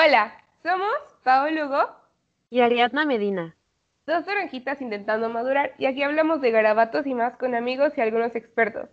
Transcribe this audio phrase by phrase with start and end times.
[0.00, 0.92] Hola, somos
[1.24, 1.90] Paolo Hugo
[2.50, 3.56] y Ariadna Medina.
[4.06, 8.36] Dos oranjitas intentando madurar y aquí hablamos de garabatos y más con amigos y algunos
[8.36, 8.88] expertos.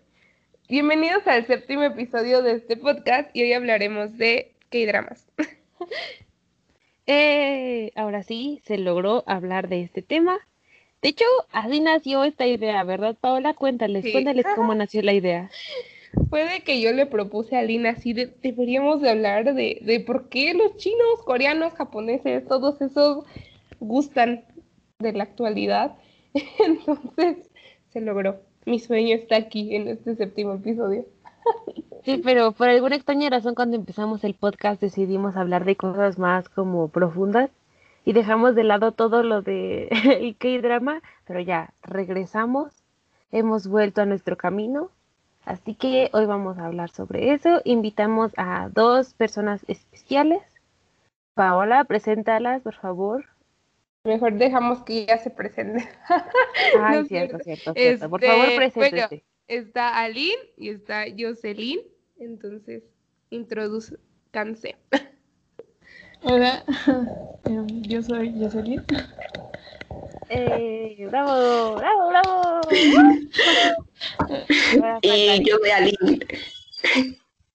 [0.68, 5.28] Bienvenidos al séptimo episodio de este podcast y hoy hablaremos de K-dramas.
[7.06, 10.40] eh, ahora sí, se logró hablar de este tema.
[11.04, 13.54] De hecho, así nació esta idea, ¿verdad, Paola?
[13.54, 15.52] Cuéntales, cuéntales cómo nació la idea.
[16.30, 20.30] Puede que yo le propuse a Lina así de, deberíamos de hablar de, de por
[20.30, 23.26] qué los chinos, coreanos, japoneses, todos esos
[23.80, 24.46] gustan
[25.00, 25.96] de la actualidad.
[26.66, 27.50] Entonces
[27.90, 28.42] se logró.
[28.66, 31.06] Mi sueño está aquí en este séptimo episodio.
[32.04, 36.50] Sí, pero por alguna extraña razón cuando empezamos el podcast decidimos hablar de cosas más
[36.50, 37.50] como profundas
[38.04, 39.88] y dejamos de lado todo lo de
[40.20, 42.74] el K-drama, pero ya regresamos,
[43.32, 44.92] hemos vuelto a nuestro camino
[45.46, 47.62] Así que hoy vamos a hablar sobre eso.
[47.66, 50.42] Invitamos a dos personas especiales.
[51.36, 53.26] Paola, preséntalas, por favor.
[54.06, 55.88] Mejor dejamos que ella se presente.
[56.80, 59.24] Ay, cierto, cierto, cierto, Por favor, este, preséntate.
[59.48, 61.80] está Aline y está Jocelyn.
[62.18, 62.84] Entonces,
[63.30, 64.78] introduzcanse.
[66.24, 66.64] Hola,
[67.46, 68.84] em, yo soy Jocelyn.
[70.30, 72.62] Eh, bravo, bravo, bravo.
[75.02, 76.20] y yo soy Aline.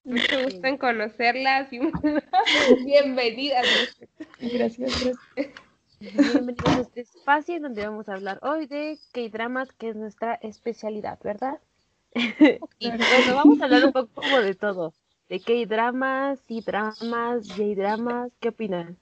[0.03, 1.79] Mucho gusto en conocerlas y
[2.85, 3.67] bienvenidas.
[4.39, 5.17] Gracias, gracias.
[5.99, 10.33] Bienvenidos a este espacio en donde vamos a hablar hoy de K-dramas, que es nuestra
[10.35, 11.59] especialidad, ¿verdad?
[12.15, 14.93] y bueno, vamos a hablar un poco de todo.
[15.29, 18.97] De K-dramas, C-dramas, J-dramas, ¿qué opinan?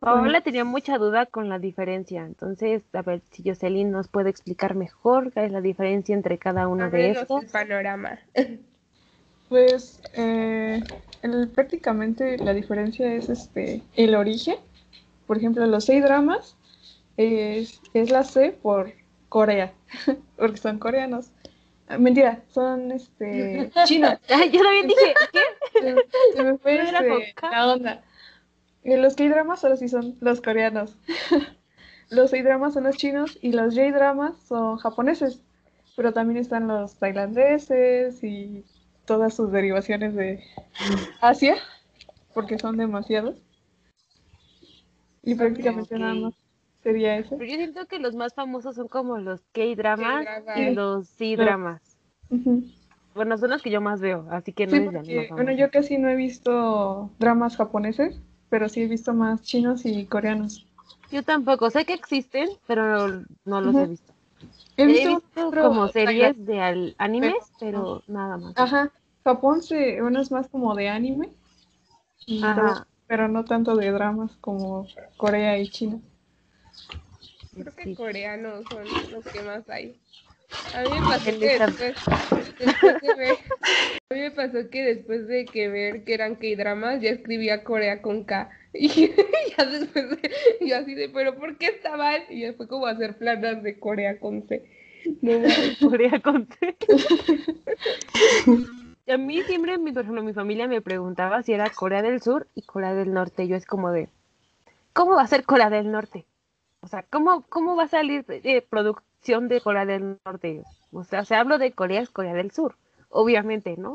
[0.00, 4.76] Paola tenía mucha duda con la diferencia, entonces a ver si Jocelyn nos puede explicar
[4.76, 7.42] mejor qué es la diferencia entre cada uno de estos.
[7.42, 8.18] El panorama.
[9.48, 10.82] Pues eh,
[11.54, 14.56] prácticamente la diferencia es este el origen.
[15.26, 16.56] Por ejemplo, los seis dramas
[17.16, 18.92] es, es la C por
[19.28, 19.72] Corea,
[20.36, 21.32] porque son coreanos.
[21.88, 24.18] Ah, mentira, son este chinos.
[24.28, 25.94] yo también dije, ¿qué?
[26.34, 28.02] Se, me fue este, la onda.
[28.84, 30.96] Los K-dramas solo sí son los coreanos.
[32.10, 35.42] los A-dramas son los chinos y los J-dramas son japoneses.
[35.96, 38.64] Pero también están los tailandeses y
[39.04, 40.44] todas sus derivaciones de
[41.20, 41.56] Asia,
[42.34, 43.36] porque son demasiados.
[45.24, 46.34] Y prácticamente nada más
[46.82, 47.36] sería eso.
[47.36, 51.82] Pero yo siento que los más famosos son como los K-dramas y los C-dramas.
[53.14, 55.98] Bueno, son los que yo más veo, así que no es porque, Bueno, yo casi
[55.98, 60.66] no he visto dramas japoneses, pero sí he visto más chinos y coreanos.
[61.10, 64.12] Yo tampoco, sé que existen, pero no los he visto.
[64.76, 68.52] He visto, como series de animes, pero, nada más.
[68.56, 68.92] Ajá,
[69.24, 71.30] Japón se, uno es más como de anime,
[73.06, 74.86] pero no tanto de dramas como
[75.16, 76.00] Corea y China.
[77.54, 79.98] Creo que coreanos son los que más hay.
[80.74, 83.36] A mí me pasó que después, de ver,
[84.10, 88.00] a mí me pasó que después de que ver que eran K-dramas, ya escribía Corea
[88.02, 88.50] con K.
[88.72, 88.88] Y
[89.56, 92.22] ya después de, yo así de, pero ¿por qué está mal?
[92.28, 94.62] Y ya fue como hacer planas de Corea con C.
[95.22, 95.32] No,
[95.90, 96.76] Corea con C.
[99.08, 102.46] a mí siempre, mi, por ejemplo, mi familia me preguntaba si era Corea del Sur
[102.54, 103.48] y Corea del Norte.
[103.48, 104.08] Yo es como de,
[104.92, 106.26] ¿cómo va a ser Corea del Norte?
[106.80, 110.62] O sea, ¿cómo, cómo va a salir eh, producto de Corea del Norte.
[110.90, 112.76] O sea, se hablo de Corea es Corea del Sur,
[113.10, 113.94] obviamente, ¿no?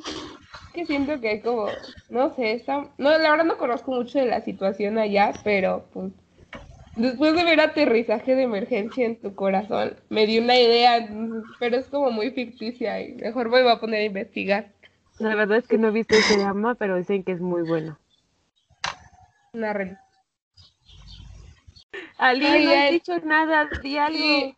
[0.73, 1.67] Que siento que como,
[2.09, 6.11] no sé, está, no, la verdad no conozco mucho de la situación allá, pero pues
[6.95, 11.09] después de ver aterrizaje de emergencia en tu corazón, me dio una idea,
[11.59, 14.71] pero es como muy ficticia y mejor me voy a poner a investigar.
[15.17, 17.97] La verdad es que no he visto ese drama, pero dicen que es muy bueno.
[19.53, 19.97] Una re...
[22.17, 24.55] Ali, no has dicho nada, di algo.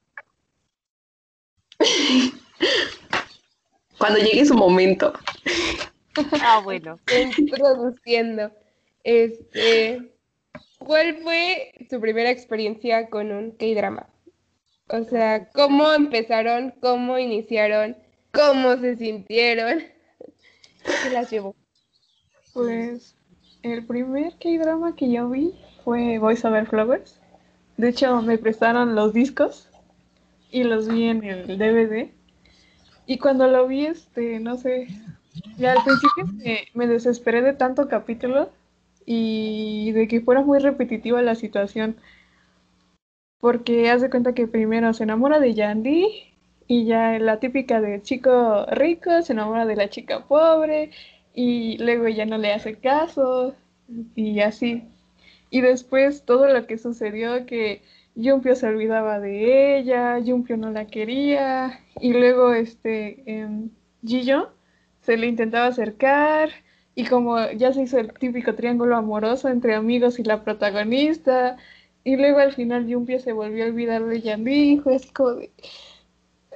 [3.97, 5.13] Cuando llegue su momento.
[6.41, 6.99] Ah, bueno.
[7.37, 8.51] Introduciendo.
[9.03, 10.13] Este,
[10.79, 14.07] ¿Cuál fue su primera experiencia con un K-drama?
[14.89, 16.73] O sea, ¿cómo empezaron?
[16.79, 17.97] ¿Cómo iniciaron?
[18.31, 19.83] ¿Cómo se sintieron?
[21.03, 21.55] ¿Qué las llevó?
[22.53, 23.15] Pues
[23.63, 27.19] el primer K-drama que yo vi fue Voice Over Flowers.
[27.77, 29.69] De hecho, me prestaron los discos
[30.55, 32.11] y los vi en el DVD.
[33.05, 34.87] Y cuando lo vi, este, no sé,
[35.57, 38.49] ya al principio me, desesperé de tanto capítulo
[39.05, 41.97] y de que fuera muy repetitiva la situación.
[43.41, 46.07] Porque hace cuenta que primero se enamora de Yandy
[46.67, 50.91] y ya la típica de chico rico se enamora de la chica pobre
[51.33, 53.55] y luego ella no le hace caso
[54.15, 54.85] y así.
[55.49, 57.81] Y después todo lo que sucedió que
[58.15, 63.69] Yumpio se olvidaba de ella, Yumpio no la quería y luego este eh,
[65.01, 66.49] se le intentaba acercar
[66.95, 71.57] y como ya se hizo el típico triángulo amoroso entre amigos y la protagonista
[72.05, 75.51] y luego al final Yumpio se volvió a olvidar de Yandín, fue así como de...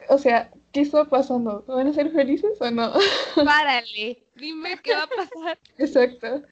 [0.08, 1.66] O sea, ¿qué está pasando?
[1.68, 2.94] ¿Van a ser felices o no?
[3.36, 5.60] Párale, dime qué va a pasar.
[5.78, 6.44] Exacto.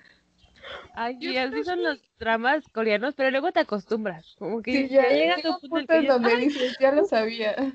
[0.96, 4.36] Ay, y así son los dramas coreanos, pero luego te acostumbras.
[4.40, 6.78] Como que Sí, ya, llega llega tu un punto en punto que ya- donde dices,
[6.80, 7.74] ya lo sabía.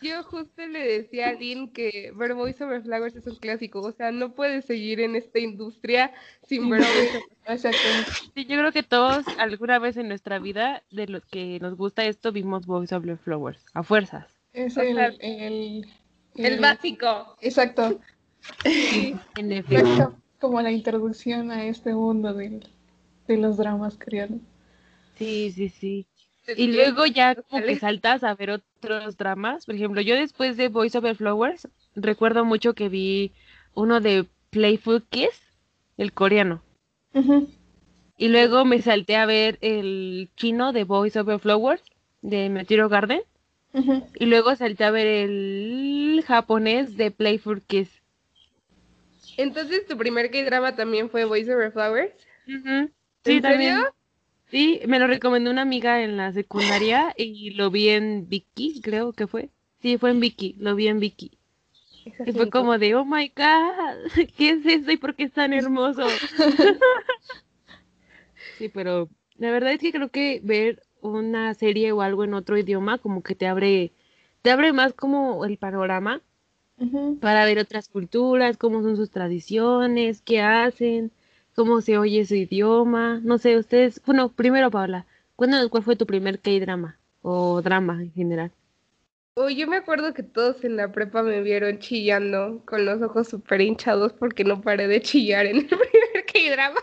[0.00, 3.92] Yo justo le decía a Lynn que ver Voice Over Flowers es un clásico, o
[3.92, 6.12] sea, no puedes seguir en esta industria
[6.46, 6.82] sin ver
[7.46, 7.78] Exacto.
[8.34, 12.04] Sí, yo creo que todos alguna vez en nuestra vida, de los que nos gusta
[12.04, 14.26] esto, vimos Boys Over Flowers, a fuerzas.
[14.52, 15.86] Es O el, sea, el,
[16.34, 17.36] El básico.
[17.40, 18.00] Exacto.
[18.64, 19.16] Sí.
[19.36, 20.14] En efecto.
[20.44, 22.68] Como la introducción a este mundo del-
[23.26, 24.42] de los dramas coreanos.
[25.16, 26.06] Sí, sí, sí.
[26.56, 29.64] Y luego ya como que saltas a ver otros dramas.
[29.64, 33.32] Por ejemplo, yo después de Boys Over Flowers, recuerdo mucho que vi
[33.74, 35.40] uno de Playful Kiss,
[35.96, 36.62] el coreano.
[38.18, 41.82] Y luego me salté a ver el chino de Boys Over Flowers,
[42.22, 43.22] de Meteoro Garden.
[44.18, 48.03] Y luego salté a ver el japonés de Playful Kiss.
[49.36, 52.12] Entonces, ¿tu primer K-drama también fue Voice Over Flowers?
[52.46, 52.90] Ujú.
[53.24, 53.74] Sí, ¿En también.
[53.74, 53.94] serio?
[54.50, 59.12] Sí, me lo recomendó una amiga en la secundaria y lo vi en Vicky, creo
[59.12, 59.50] que fue.
[59.80, 61.38] Sí, fue en Vicky, lo vi en Vicky.
[62.04, 65.52] Y fue como de, oh my god, ¿qué es esto y por qué es tan
[65.52, 66.18] hermoso?
[68.58, 72.56] Sí, pero la verdad es que creo que ver una serie o algo en otro
[72.56, 73.92] idioma como que te abre,
[74.42, 76.22] te abre más como el panorama
[77.20, 81.10] Para ver otras culturas, cómo son sus tradiciones, qué hacen,
[81.56, 83.20] cómo se oye su idioma.
[83.24, 88.12] No sé, ustedes, bueno, primero Paola, cuéntanos cuál fue tu primer K-drama o drama en
[88.12, 88.52] general.
[89.36, 93.28] Oh, yo me acuerdo que todos en la prepa me vieron chillando con los ojos
[93.28, 96.80] súper hinchados porque no paré de chillar en el primer K-drama.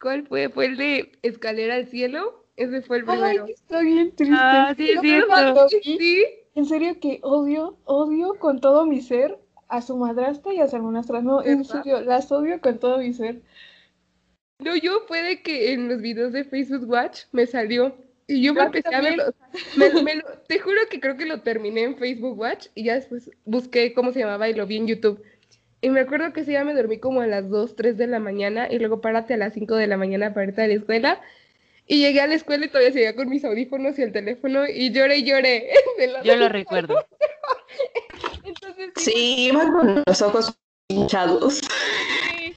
[0.00, 0.48] ¿Cuál fue?
[0.50, 2.46] ¿Fue el de Escalera al Cielo?
[2.56, 3.46] Ese fue el Ay, primero.
[3.46, 4.66] está bien triste.
[4.66, 5.68] Ah, sí, es Yo cierto.
[5.96, 6.18] Sí,
[6.54, 9.38] En serio que odio, odio con todo mi ser
[9.68, 11.22] a su madrastra y a su hermanastra.
[11.22, 13.40] No, en serio, las odio con todo mi ser.
[14.58, 17.94] no, yo fue de que en los videos de Facebook Watch me salió
[18.26, 19.24] y yo me empecé a verlo.
[19.76, 22.94] Me- me lo- te juro que creo que lo terminé en Facebook Watch y ya
[22.94, 25.22] después busqué cómo se llamaba y lo vi en YouTube.
[25.80, 28.20] Y me acuerdo que ese día me dormí como a las 2, 3 de la
[28.20, 31.20] mañana y luego párate a las 5 de la mañana para irte a la escuela.
[31.86, 34.92] Y llegué a la escuela y todavía seguía con mis audífonos y el teléfono y
[34.92, 35.70] lloré y lloré.
[36.24, 37.04] Yo lo recuerdo.
[38.44, 40.56] Entonces, Sí, iba con los ojos
[40.88, 41.56] hinchados.
[41.58, 42.54] Sí.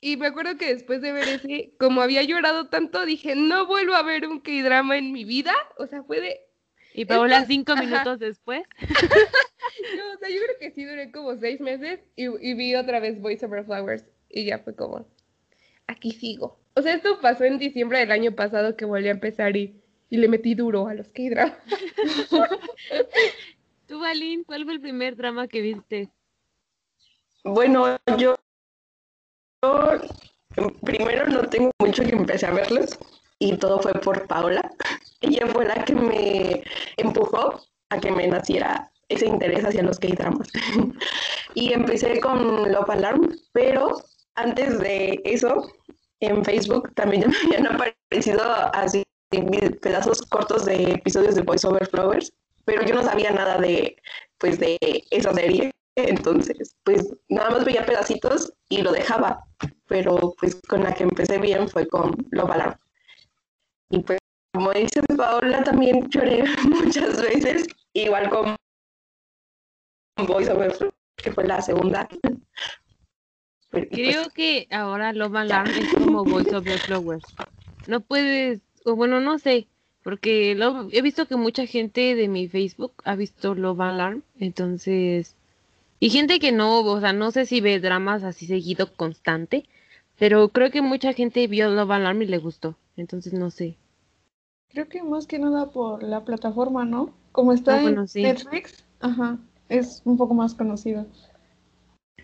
[0.00, 3.94] Y me acuerdo que después de ver ese, como había llorado tanto, dije, no vuelvo
[3.94, 5.52] a ver un K-drama en mi vida.
[5.78, 6.40] O sea, fue de...
[6.94, 7.82] Y Paola cinco ajá.
[7.82, 8.62] minutos después.
[9.96, 12.98] No, o sea, yo creo que sí duré como seis meses y, y vi otra
[12.98, 15.06] vez Voice Over Flowers y ya fue como,
[15.86, 16.58] aquí sigo.
[16.76, 19.80] O sea, esto pasó en diciembre del año pasado que volví a empezar y,
[20.10, 21.56] y le metí duro a los K-dramas.
[23.86, 26.10] Tú, Valín, ¿cuál fue el primer drama que viste?
[27.44, 28.36] Bueno, yo,
[29.62, 30.00] yo
[30.84, 32.98] primero no tengo mucho que empecé a verlos
[33.38, 34.70] y todo fue por Paola.
[35.22, 36.62] Ella fue la que me
[36.98, 40.48] empujó a que me naciera ese interés hacia los K-dramas.
[41.54, 44.02] y empecé con Love Alarm, pero
[44.34, 45.70] antes de eso,
[46.20, 48.42] en Facebook también ya me habían aparecido
[48.72, 49.02] así
[49.80, 52.32] pedazos cortos de episodios de Voice Over Flowers,
[52.64, 53.96] pero yo no sabía nada de,
[54.38, 54.78] pues, de
[55.10, 55.70] esa serie.
[55.96, 59.42] Entonces, pues nada más veía pedacitos y lo dejaba.
[59.88, 62.78] Pero pues con la que empecé bien fue con Love Alarm.
[63.90, 64.18] Y pues
[64.52, 68.56] como dice Paola, también lloré muchas veces, igual con
[70.26, 70.76] Voice Over
[71.16, 72.08] que fue la segunda.
[73.92, 77.36] Creo que ahora Love Alarm es como Voice Over Flowers.
[77.86, 79.68] No puedes, o bueno, no sé,
[80.02, 85.36] porque Love- he visto que mucha gente de mi Facebook ha visto Love Alarm, entonces,
[86.00, 89.68] y gente que no, o sea, no sé si ve dramas así seguido constante,
[90.18, 93.76] pero creo que mucha gente vio Love Alarm y le gustó, entonces no sé.
[94.68, 97.12] Creo que más que nada por la plataforma, ¿no?
[97.32, 98.22] Como está Ah, en bueno, sí.
[98.22, 101.04] Netflix, ajá, es un poco más conocido.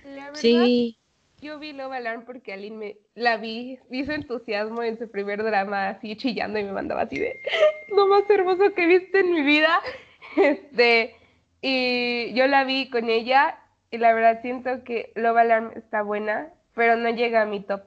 [0.04, 0.99] La verdad, Sí,
[1.43, 5.43] yo vi Love Alarm porque Aline me la vi, vi su entusiasmo en su primer
[5.43, 7.41] drama así chillando y me mandaba así de
[7.89, 9.81] lo más hermoso que he visto en mi vida.
[10.37, 11.15] Este,
[11.61, 13.59] y yo la vi con ella
[13.91, 17.83] y la verdad siento que Love Alarm está buena, pero no llega a mi top.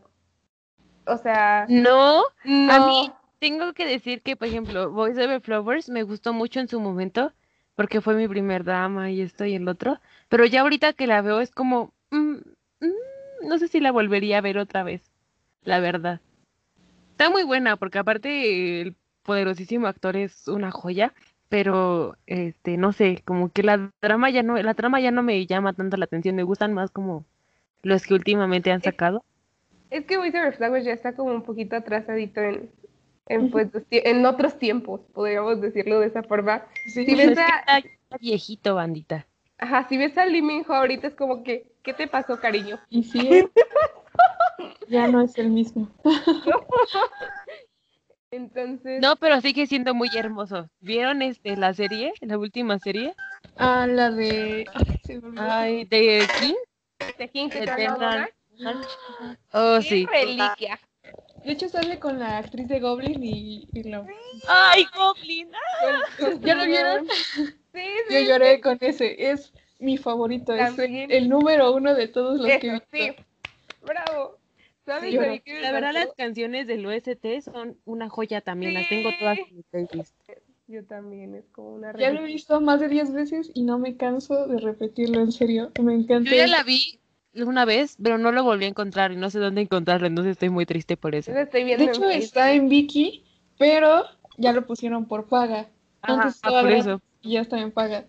[1.07, 2.71] O sea, No, no.
[2.73, 6.67] a mí tengo que decir que, por ejemplo, Voice Over Flowers me gustó mucho en
[6.67, 7.31] su momento,
[7.73, 11.21] porque fue mi primer drama y esto y el otro, pero ya ahorita que la
[11.23, 12.35] veo es como, mm,
[12.81, 12.91] mm,
[13.45, 15.01] no sé si la volvería a ver otra vez,
[15.63, 16.21] la verdad.
[17.11, 21.13] Está muy buena, porque aparte el poderosísimo actor es una joya,
[21.49, 25.45] pero este, no sé, como que la drama ya no, la trama ya no me
[25.45, 27.25] llama tanto la atención, me gustan más como
[27.83, 29.23] los que últimamente han sacado.
[29.91, 32.69] Es que Voice Over Flowers ya está como un poquito atrasadito en,
[33.27, 36.65] en, pues, en otros tiempos, podríamos decirlo de esa forma.
[36.87, 37.05] Sí.
[37.05, 37.81] Si ves a,
[38.19, 39.25] viejito, bandita.
[39.57, 42.79] ajá, si ves a Lee Min Ho ahorita es como que, ¿qué te pasó, cariño?
[42.89, 43.49] Y sí, ¿eh?
[44.89, 45.89] ya no es el mismo.
[48.31, 50.69] Entonces, No, pero sigue siendo muy hermoso.
[50.81, 53.13] ¿Vieron este la serie, la última serie?
[53.55, 54.65] Ah, la de...
[54.73, 55.43] Ay, se me olvidó.
[55.43, 56.55] Ay, de King.
[57.17, 58.29] The King que Eternal.
[59.53, 60.05] Oh, sí.
[60.07, 60.79] reliquia.
[61.45, 64.05] De hecho sale con la actriz de Goblin y, y la...
[64.47, 65.49] Ay, Goblin.
[66.41, 67.07] ¿Ya lo vieron?
[67.07, 68.25] Sí, Yo sí.
[68.25, 69.31] lloré con ese.
[69.31, 69.53] Es
[69.85, 70.53] mi favorito.
[70.53, 71.11] Es También.
[71.11, 72.87] el número uno de todos los que he visto.
[72.91, 73.11] sí.
[73.85, 74.37] Bravo.
[74.85, 78.09] ¿Sabes Sí, a yo- mí qué me La verdad, las canciones del OST son una
[78.09, 78.73] joya también.
[78.73, 80.15] Las tengo todas en mi playlist.
[80.67, 83.77] Yo también, es como una Ya lo he visto más de 10 veces y no
[83.79, 85.71] me canso de repetirlo, en serio.
[85.81, 86.29] Me encanta.
[86.29, 86.99] Yo ya la vi
[87.35, 90.49] una vez, pero no lo volví a encontrar y no sé dónde encontrarlo, entonces estoy
[90.49, 91.31] muy triste por eso.
[91.31, 93.25] Estoy De hecho, está en Viki,
[93.59, 94.05] pero
[94.37, 95.69] ya lo pusieron por paga.
[96.01, 97.01] Ajá, Antes estaba por gratis eso.
[97.21, 98.05] y ya está en paga.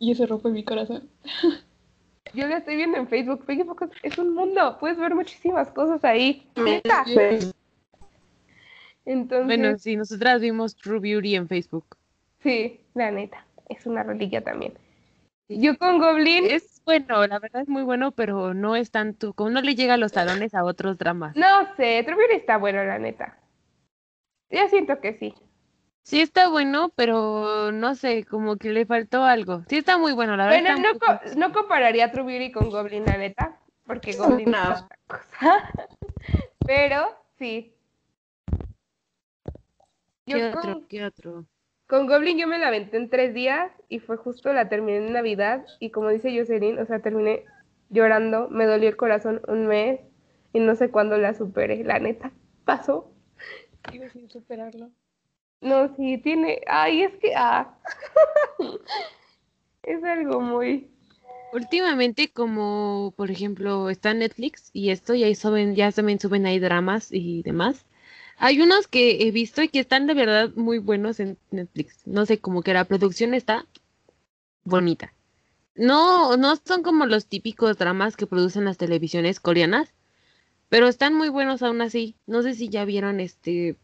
[0.00, 1.08] Y eso rompe mi corazón.
[2.34, 3.44] Yo lo estoy viendo en Facebook.
[3.44, 4.76] Facebook es un mundo.
[4.80, 6.46] Puedes ver muchísimas cosas ahí.
[6.56, 7.04] Neta.
[9.04, 11.96] Entonces, Bueno, sí, nosotras vimos True Beauty en Facebook.
[12.40, 13.44] sí, la neta.
[13.68, 14.74] Es una reliquia también.
[15.48, 19.50] Yo con Goblin, Es bueno, la verdad es muy bueno, pero no es tanto, como
[19.50, 21.36] no le llega a los talones a otros dramas.
[21.36, 23.36] no sé, True Beauty está bueno, la neta.
[24.50, 25.34] Yo siento que sí.
[26.02, 29.62] Sí está bueno, pero no sé, como que le faltó algo.
[29.68, 30.74] Sí está muy bueno, la verdad.
[30.76, 33.58] Bueno, no, co- no compararía True Beauty con Goblin, la neta.
[33.86, 34.72] Porque Goblin No.
[34.72, 35.64] es otra cosa.
[36.66, 37.06] Pero,
[37.38, 37.74] sí.
[40.26, 40.82] Yo ¿Qué con- otro?
[40.88, 41.44] ¿Qué otro?
[41.86, 45.12] Con Goblin yo me la aventé en tres días y fue justo la terminé en
[45.12, 47.44] Navidad y como dice Jocelyn, o sea, terminé
[47.88, 49.98] llorando, me dolió el corazón un mes
[50.52, 52.30] y no sé cuándo la superé, la neta,
[52.64, 53.10] pasó.
[53.90, 54.90] Sigo sin superarlo.
[55.60, 57.74] No, sí, tiene, ay, es que, ah,
[59.82, 60.90] es algo muy,
[61.52, 66.60] Últimamente, como por ejemplo está Netflix y esto, y ahí suben, ya también suben ahí
[66.60, 67.86] dramas y demás.
[68.36, 72.06] Hay unos que he visto y que están de verdad muy buenos en Netflix.
[72.06, 73.66] No sé, como que la producción está
[74.64, 75.12] bonita.
[75.74, 79.92] No, no son como los típicos dramas que producen las televisiones coreanas,
[80.68, 82.16] pero están muy buenos aún así.
[82.26, 83.76] No sé si ya vieron este,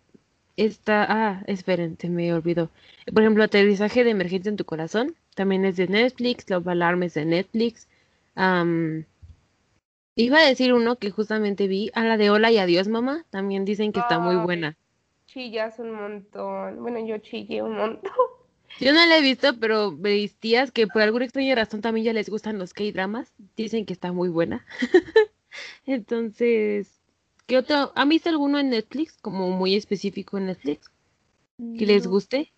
[0.56, 2.70] esta, ah, esperen, se me olvidó.
[3.12, 7.24] Por ejemplo, Aterrizaje de Emergencia en tu Corazón, también es de Netflix, Los Alarmes de
[7.24, 7.88] Netflix.
[8.34, 9.04] Am,
[10.14, 13.64] iba a decir uno que justamente vi, a la de Hola y Adiós Mamá, también
[13.64, 14.76] dicen que está muy buena.
[15.26, 18.10] chillas un montón, bueno, yo chillé un montón.
[18.78, 22.12] Yo no la he visto, pero mis tías que por alguna extraña razón también ya
[22.12, 24.66] les gustan los K-dramas, dicen que está muy buena.
[25.86, 27.00] Entonces,
[27.46, 27.92] ¿qué otro?
[27.94, 30.90] ¿Han visto alguno en Netflix, como muy específico en Netflix,
[31.78, 32.52] que les guste?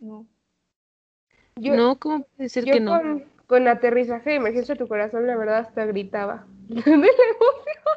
[0.00, 0.26] No.
[1.56, 2.98] Yo, No, ¿cómo puede ser yo que no?
[2.98, 6.46] con, con aterrizaje de emergencia tu corazón, la verdad, hasta gritaba.
[6.68, 7.04] De la emoción.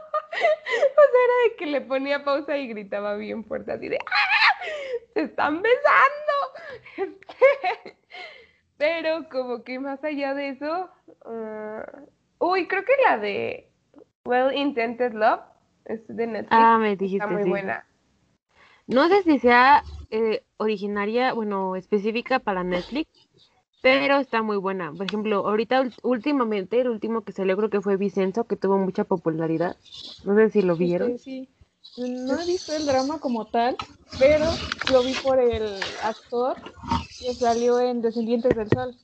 [0.70, 4.63] O sea, era de que le ponía pausa y gritaba bien fuerte, así de ¡Ah!
[5.13, 6.34] ¡Se están besando!
[7.88, 7.98] Este,
[8.77, 10.89] Pero como que más allá de eso,
[11.25, 11.86] ah,
[12.39, 13.72] uy, creo que la de
[14.25, 15.42] Well Intended Love
[15.88, 16.51] es de Netflix.
[16.51, 17.50] Ah, me está dijiste, muy sí.
[17.50, 17.86] buena.
[18.88, 23.10] No sé si sea eh, originaria, bueno, específica para Netflix,
[23.82, 24.94] pero está muy buena.
[24.94, 29.03] Por ejemplo, ahorita últimamente, el último que salió creo que fue Vicenzo, que tuvo mucha
[29.03, 29.75] popularidad.
[30.24, 31.12] No sé si lo vieron.
[31.12, 31.50] Este, sí.
[31.98, 33.75] No he visto el drama como tal,
[34.20, 34.46] pero
[34.91, 36.58] lo vi por el actor
[37.20, 38.96] que salió en Descendientes del Sol.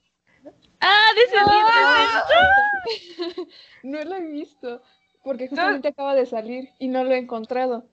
[0.80, 1.10] ¡Ah,
[3.84, 4.82] No lo he visto,
[5.24, 7.86] porque justamente acaba de salir y no lo he encontrado.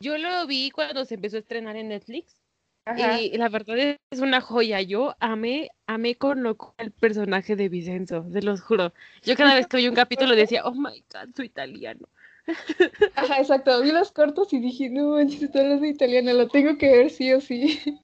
[0.00, 2.36] Yo lo vi cuando se empezó a estrenar en Netflix
[2.84, 3.20] Ajá.
[3.20, 4.80] y la verdad es es una joya.
[4.80, 8.92] Yo amé, amé con locura el personaje de Vicenzo, se los juro.
[9.22, 12.08] Yo cada vez que veía un capítulo decía, oh my god, soy italiano.
[13.16, 13.82] Ajá, exacto.
[13.82, 17.32] Vi los cortos y dije, no manches, está hablando italiano, lo tengo que ver sí
[17.32, 17.80] o sí.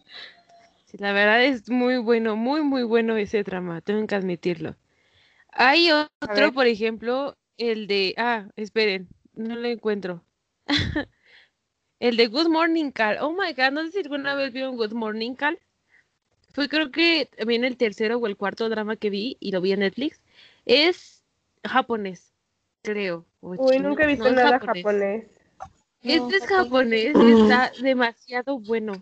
[0.87, 4.75] Sí, la verdad es muy bueno, muy, muy bueno ese drama, tengo que admitirlo.
[5.52, 8.14] Hay otro, por ejemplo, el de.
[8.16, 10.24] Ah, esperen, no lo encuentro.
[12.00, 13.18] el de Good Morning Call.
[13.20, 15.58] Oh my god, no sé si alguna vez vieron Good Morning Call.
[16.52, 19.72] Fue creo que también el tercero o el cuarto drama que vi y lo vi
[19.72, 20.20] en Netflix.
[20.64, 21.22] Es
[21.62, 22.32] japonés,
[22.82, 23.26] creo.
[23.40, 23.90] Uy, chino.
[23.90, 24.82] nunca he visto No, nada japonés.
[24.82, 25.24] japonés.
[26.02, 28.94] Este es japonés, está demasiado bueno.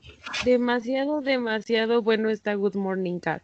[0.45, 3.41] Demasiado, demasiado bueno está Good Morning Call.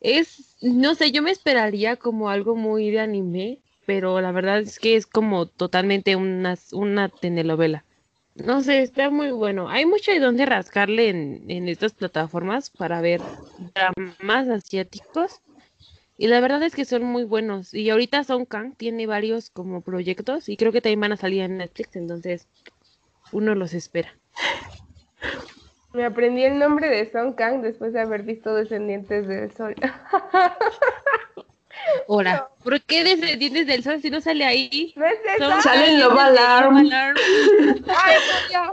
[0.00, 4.78] Es, no sé, yo me esperaría como algo muy de anime, pero la verdad es
[4.78, 7.84] que es como totalmente una, una telenovela.
[8.34, 9.68] No sé, está muy bueno.
[9.68, 13.20] Hay mucho de dónde rascarle en, en estas plataformas para ver
[13.74, 15.40] dramas asiáticos.
[16.16, 17.74] Y la verdad es que son muy buenos.
[17.74, 21.42] Y ahorita Song Kang tiene varios como proyectos y creo que también van a salir
[21.42, 22.48] en Netflix, entonces
[23.32, 24.16] uno los espera.
[25.92, 29.74] Me aprendí el nombre de Song Kang después de haber visto Descendientes del Sol.
[32.08, 34.92] Ahora, ¿por qué Descendientes del Sol si no sale ahí?
[34.96, 35.60] ¿No es esa?
[35.60, 36.76] Sale en Love Alarm.
[36.78, 37.16] Alarm.
[37.86, 38.72] Ay, no, ya.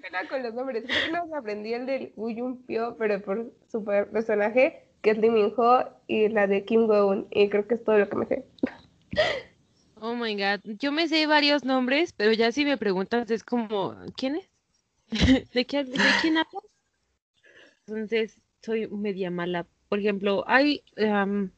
[0.00, 0.84] Buena con los nombres.
[0.86, 5.10] Creo que no me aprendí el del Woo Pyo, pero por su per- personaje, que
[5.10, 7.26] es Lee Min Ho, y la de Kim Go-eun.
[7.30, 8.44] Y creo que es todo lo que me sé.
[10.00, 13.96] Oh my god, yo me sé varios nombres, pero ya si me preguntas es como,
[14.16, 14.48] ¿quién es?
[15.52, 16.64] ¿De, qué, de quién hablas?
[17.86, 19.66] Entonces, soy media mala.
[19.88, 21.52] Por ejemplo, hay, am,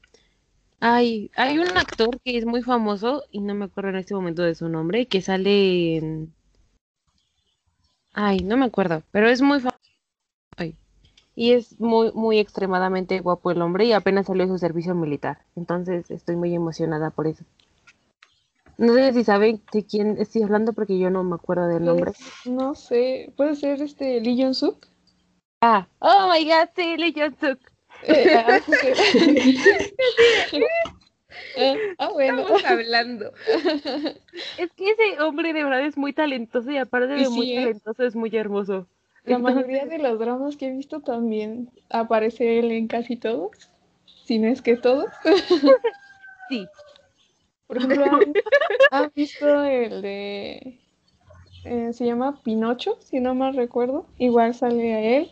[0.81, 4.43] hay, hay un actor que es muy famoso y no me acuerdo en este momento
[4.43, 6.35] de su nombre, que sale en...
[8.13, 9.79] Ay, no me acuerdo, pero es muy famoso.
[11.37, 15.39] Y es muy, muy extremadamente guapo el hombre y apenas salió de su servicio militar.
[15.57, 17.45] Entonces, estoy muy emocionada por eso.
[18.77, 22.13] No sé si saben de quién estoy hablando porque yo no me acuerdo del nombre.
[22.45, 24.87] No sé, puede ser este Lee Jong Suk.
[25.61, 27.74] Ah, oh my god, sí, Lee Jong Suk.
[28.03, 28.85] Eh, ah, ok.
[31.99, 32.41] Ah, bueno.
[32.43, 33.33] Estamos hablando.
[34.57, 37.57] Es que ese hombre de verdad es muy talentoso y aparte de sí, muy ¿eh?
[37.57, 38.87] talentoso es muy hermoso.
[39.25, 43.51] La Entonces, mayoría de los dramas que he visto también aparece él en casi todos,
[44.25, 45.07] si no es que todos.
[46.49, 46.67] Sí,
[47.67, 48.35] Por ejemplo, ¿han,
[48.91, 50.79] han visto el de...
[51.65, 54.07] eh, se llama Pinocho, si no mal recuerdo.
[54.19, 55.31] Igual sale a él.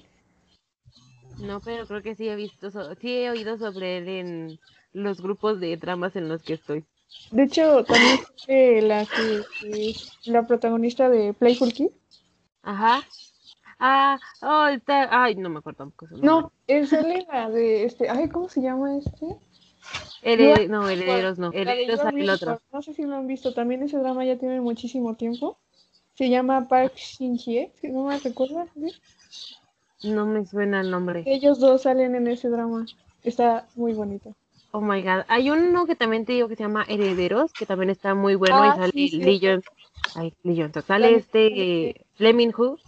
[1.37, 4.61] No, pero creo que sí he visto, so- sí he oído sobre él en
[4.93, 6.87] los grupos de dramas en los que estoy.
[7.33, 8.21] De hecho, también
[8.89, 11.89] la que que es la protagonista de Playful Kid.
[12.63, 13.05] Ajá.
[13.79, 16.17] Ah, oh, está, ay, no me acuerdo tampoco.
[16.17, 16.53] No,
[16.89, 18.09] sale la de este...
[18.09, 19.27] Ay, ¿cómo se llama este?
[20.23, 22.61] Hered- no, herederos no, herederos sale el otro.
[22.73, 23.53] No sé si lo han visto.
[23.55, 25.59] También ese drama ya tiene muchísimo tiempo.
[26.15, 28.69] Se llama Park Shin-hye, si no me recuerdo.
[28.75, 28.95] ¿sí?
[30.03, 31.23] No me suena el nombre.
[31.27, 32.87] Ellos dos salen en ese drama.
[33.23, 34.35] Está muy bonito.
[34.73, 35.25] Oh my god.
[35.29, 38.63] Hay uno que también te digo que se llama Herederos, que también está muy bueno
[38.63, 39.21] Ah, y sale sí, sí.
[39.21, 39.63] Lee
[40.15, 40.85] Ay, Lee Jong-suk.
[40.87, 42.79] Sale este eh, Lee Min-ho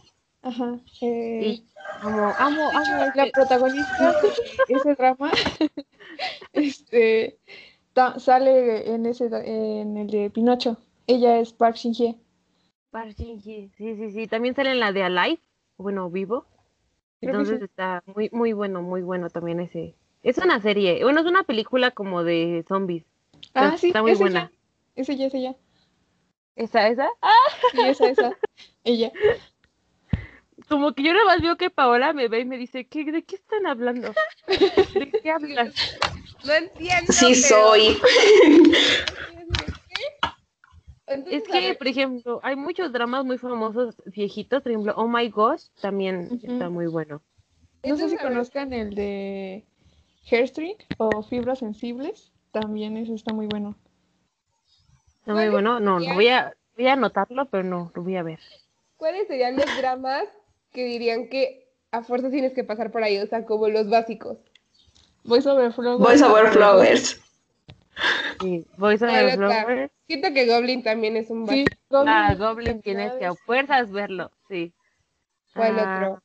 [0.42, 0.78] Ajá.
[1.00, 1.64] eh, y
[2.02, 3.12] amo, amo, amo.
[3.14, 4.12] la ese- protagonista
[4.68, 5.30] de ese drama
[6.52, 7.38] este,
[8.18, 10.76] sale en ese en el de Pinocho.
[11.06, 12.16] Ella es Park Shin-hye.
[12.90, 13.70] Park Shin-hye.
[13.76, 14.26] Sí, sí, sí.
[14.26, 15.40] También sale en la de Alive,
[15.76, 16.46] bueno, Vivo.
[17.26, 17.64] Entonces sí.
[17.64, 19.94] está muy, muy bueno, muy bueno también ese.
[20.22, 23.04] Es una serie, bueno, es una película como de zombies.
[23.54, 24.40] Ah, Está- sí, está muy es buena.
[24.40, 24.50] ella.
[24.96, 25.54] Es ella, es ella.
[26.56, 27.08] ¿Esa, esa?
[27.20, 27.32] Ah,
[27.72, 28.32] Sí, esa, esa.
[28.84, 29.10] Ella.
[30.68, 33.22] como que yo nada más veo que Paola me ve y me dice, ¿qué, ¿de
[33.24, 34.14] qué están hablando?
[34.48, 35.74] ¿De qué hablas?
[36.44, 37.12] No entiendo.
[37.12, 37.98] Sí pero- soy.
[41.06, 45.06] Entonces, Es que, ver, por ejemplo, hay muchos dramas muy famosos viejitos, por ejemplo, Oh
[45.06, 47.20] My Gosh también está muy bueno.
[47.82, 49.64] No sé si conozcan el de
[50.30, 52.32] Hairstring o Fibras Sensibles.
[52.52, 53.76] También ese está muy bueno.
[55.20, 55.80] Está muy ¿Cuáles bueno.
[55.80, 56.14] No, no serían?
[56.16, 58.38] voy a, voy a anotarlo, pero no, lo voy a ver.
[58.96, 60.24] ¿Cuáles serían los dramas
[60.72, 63.18] que dirían que a fuerza tienes que pasar por ahí?
[63.18, 64.38] O sea, como los básicos.
[65.24, 65.98] Voice over Flowers.
[66.02, 67.20] Voice over flowers.
[68.38, 69.64] Sí, Voice ¿Cuál Over otra?
[69.64, 69.92] Flowers.
[70.06, 71.76] Siento que Goblin también es un Sí, básico.
[71.90, 72.08] Goblin.
[72.14, 74.72] Ah, Goblin tienes que a fuerzas verlo, sí.
[75.54, 76.22] ¿Cuál Ah, otro?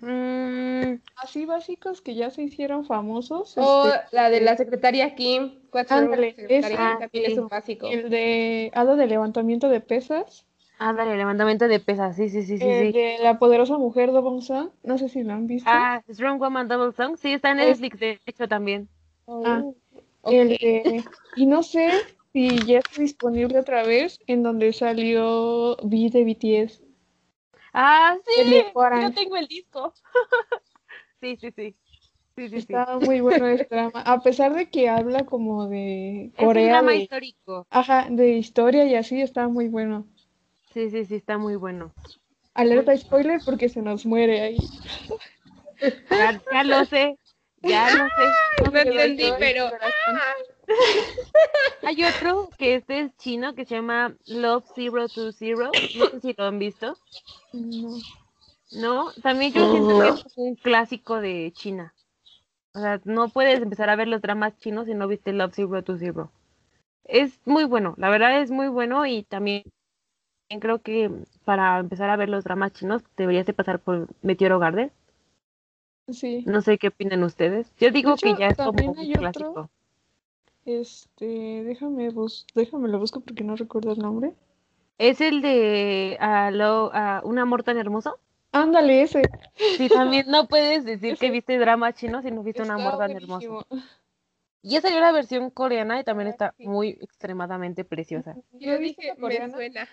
[0.00, 3.56] mm, Así básicos que ya se hicieron famosos.
[3.58, 5.60] O este, la de la secretaria Kim.
[5.90, 6.76] Ándale, secretaria.
[6.76, 7.38] Kim también Ah, es sí.
[7.40, 7.86] un básico.
[7.88, 10.46] el de Hada de levantamiento de pesas.
[10.78, 12.92] ah, dale, levantamiento de pesas, sí, sí, sí, sí, el sí.
[12.92, 14.70] de la poderosa mujer de Bonsa.
[14.84, 15.70] No sé si lo han visto.
[15.70, 18.88] Ah, Strong Woman Double Song, sí, está en Es- Netflix, de hecho, también.
[19.26, 19.76] Ah, Oh, ok.
[20.30, 26.10] El de- y no sé si ya está disponible otra vez en donde salió V
[26.10, 26.82] de BTS.
[27.72, 29.94] Ah, sí, yo tengo el disco.
[31.20, 31.76] sí, sí, sí.
[32.36, 32.74] Sí, sí, sí.
[32.74, 34.02] Está muy bueno el drama.
[34.02, 37.66] A pesar de que habla como de Es un Corea, drama de, histórico.
[37.70, 40.06] ajá, de historia y así, está muy bueno.
[40.72, 41.92] Sí, sí, sí, está muy bueno.
[42.60, 44.58] Alerta spoiler porque se nos muere ahí.
[46.10, 47.18] Ya, ya lo sé,
[47.62, 48.70] ya lo sé.
[48.70, 49.70] No entendí, pero
[51.82, 55.70] Hay otro que este es chino que se llama Love Zero to Zero.
[55.98, 56.96] No sé si lo han visto.
[57.52, 57.98] No.
[58.70, 61.94] No, también yo siento que es un clásico de China.
[62.74, 65.82] O sea, no puedes empezar a ver los dramas chinos si no viste Love Zero
[65.82, 66.30] to Zero.
[67.04, 69.64] Es muy bueno, la verdad es muy bueno y también
[70.60, 71.10] creo que
[71.44, 74.92] para empezar a ver los dramas chinos deberías de pasar por Meteoro Garden.
[76.10, 76.42] Sí.
[76.46, 77.70] No sé qué opinan ustedes.
[77.78, 79.20] Yo digo hecho, que ya es como un hay otro.
[79.20, 79.70] clásico.
[80.64, 81.24] Este,
[81.64, 84.34] déjame bus déjame lo busco porque no recuerdo el nombre.
[84.98, 88.18] Es el de ah, lo- ah, Un amor tan hermoso.
[88.52, 89.22] Ándale, ese.
[89.76, 93.10] Sí, también no puedes decir que viste drama chino si no viste un amor tan
[93.12, 93.66] hermoso.
[94.62, 98.34] Ya salió la versión coreana y también Ah, está muy extremadamente preciosa.
[98.34, 99.54] ¿No yo dije, la me coreana?
[99.54, 99.88] suena.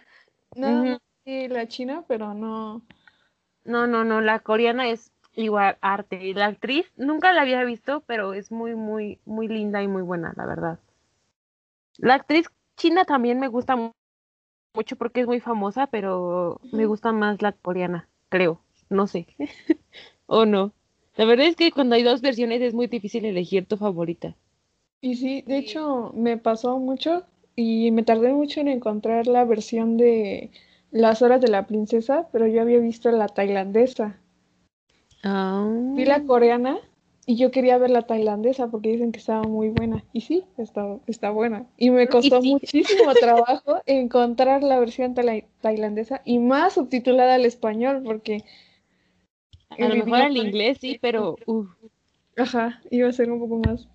[0.56, 0.90] Nada Ujú.
[0.92, 2.82] más que la china, pero no.
[3.64, 6.26] No, no, no, la coreana es igual arte.
[6.26, 10.02] Y la actriz nunca la había visto, pero es muy, muy, muy linda y muy
[10.04, 10.80] buena, la verdad.
[11.98, 13.92] La actriz china también me gusta mu-
[14.76, 18.62] mucho porque es muy famosa, pero me gusta más la coreana, creo.
[18.90, 19.28] No sé.
[20.28, 20.74] o no.
[21.18, 24.36] La verdad es que cuando hay dos versiones es muy difícil elegir tu favorita.
[25.00, 29.96] Y sí, de hecho, me pasó mucho y me tardé mucho en encontrar la versión
[29.96, 30.52] de
[30.92, 34.20] Las horas de la princesa, pero yo había visto la tailandesa.
[35.96, 36.78] Vi la coreana
[37.26, 40.04] y yo quería ver la tailandesa porque dicen que estaba muy buena.
[40.14, 41.66] Y sí, está, está buena.
[41.78, 42.52] Y me costó sí.
[42.52, 48.44] muchísimo trabajo encontrar la versión taila- tailandesa y más subtitulada al español porque,
[49.70, 51.68] A lo mejor al inglés sí, pero uf.
[52.38, 53.88] ajá, iba a ser un poco más.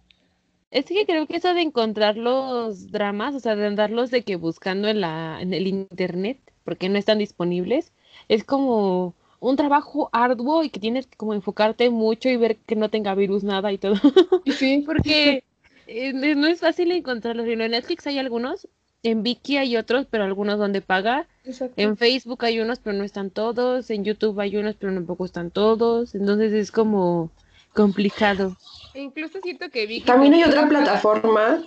[0.71, 4.37] Es que creo que eso de encontrar los dramas, o sea, de andarlos de que
[4.37, 7.93] buscando en la, en el internet, porque no están disponibles,
[8.29, 12.77] es como un trabajo arduo y que tienes que como enfocarte mucho y ver que
[12.77, 13.95] no tenga virus nada y todo.
[14.47, 15.43] Sí, Porque
[15.87, 17.47] eh, no es fácil encontrarlos.
[17.47, 18.69] En Netflix hay algunos,
[19.03, 21.27] en Viki hay otros, pero algunos donde paga.
[21.45, 21.75] exacto.
[21.77, 23.91] En Facebook hay unos, pero no están todos.
[23.91, 26.15] En YouTube hay unos, pero tampoco están todos.
[26.15, 27.31] Entonces es como
[27.73, 28.57] complicado.
[28.95, 31.63] E incluso siento que vi que También hay otra plataforma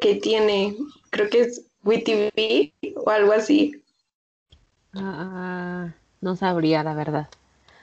[0.00, 0.76] que tiene,
[1.10, 3.82] creo que es WeTV o algo así.
[4.92, 7.28] Ah, no sabría, la verdad.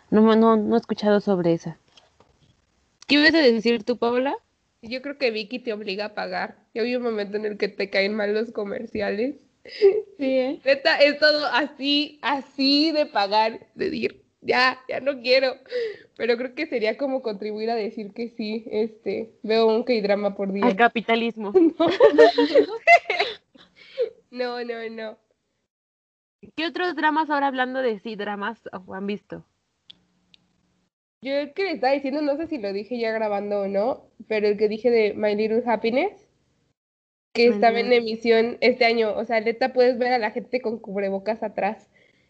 [0.10, 1.78] No, no, no he escuchado sobre esa.
[3.08, 4.36] ¿Qué ibas a decir tú, Paula?
[4.82, 6.58] Yo creo que Vicky te obliga a pagar.
[6.74, 9.36] Y hay un momento en el que te caen mal los comerciales.
[10.18, 10.62] Sí, ¿eh?
[10.64, 15.56] Neta, es todo así, así de pagar, de decir, ya, ya no quiero.
[16.16, 20.52] Pero creo que sería como contribuir a decir que sí, este, veo un K-drama por
[20.52, 20.66] día.
[20.66, 21.54] Al capitalismo.
[24.34, 25.16] No, no, no.
[26.56, 29.46] ¿Qué otros dramas ahora hablando de sí, dramas han visto?
[31.22, 34.10] Yo el que le estaba diciendo, no sé si lo dije ya grabando o no,
[34.28, 36.28] pero el que dije de My Little Happiness,
[37.34, 39.16] que My estaba en emisión este año.
[39.16, 41.90] O sea, neta puedes ver a la gente con cubrebocas atrás.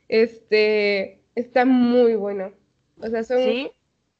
[0.10, 2.54] Este, está muy bueno.
[2.99, 3.71] O sea, son ¿Sí?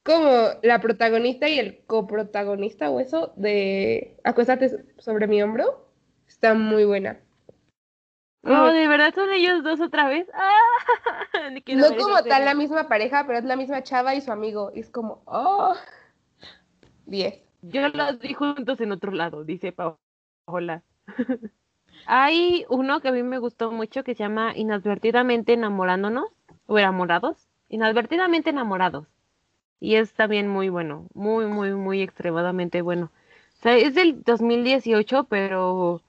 [0.04, 5.88] como la protagonista y el coprotagonista o eso de Acuéstate sobre mi hombro.
[6.28, 7.20] Está muy buena.
[8.44, 10.28] No, de verdad son ellos dos otra vez.
[10.34, 11.50] ¡Ah!
[11.68, 14.72] No ver como tal la misma pareja, pero es la misma chava y su amigo.
[14.76, 15.74] Y es como, oh,
[17.06, 17.42] 10.
[17.64, 20.84] Yo los vi juntos en otro lado, dice Paola.
[22.06, 26.30] Hay uno que a mí me gustó mucho que se llama Inadvertidamente enamorándonos
[26.68, 27.48] o enamorados.
[27.70, 29.08] Inadvertidamente enamorados.
[29.80, 33.12] Y es también muy bueno, muy, muy, muy extremadamente bueno.
[33.60, 36.02] O sea, es del 2018, pero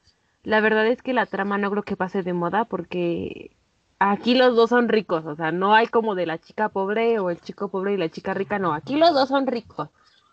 [0.45, 3.57] la verdad es que la trama no creo que pase de moda porque
[3.99, 5.25] aquí los dos son ricos.
[5.27, 8.11] O sea, no hay como de la chica pobre o el chico pobre y la
[8.11, 8.75] chica rica, no.
[8.75, 9.89] Aquí los dos son ricos.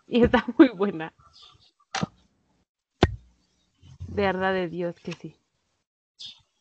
[0.06, 1.12] Y está muy buena.
[4.06, 5.34] Verdad de Dios que sí.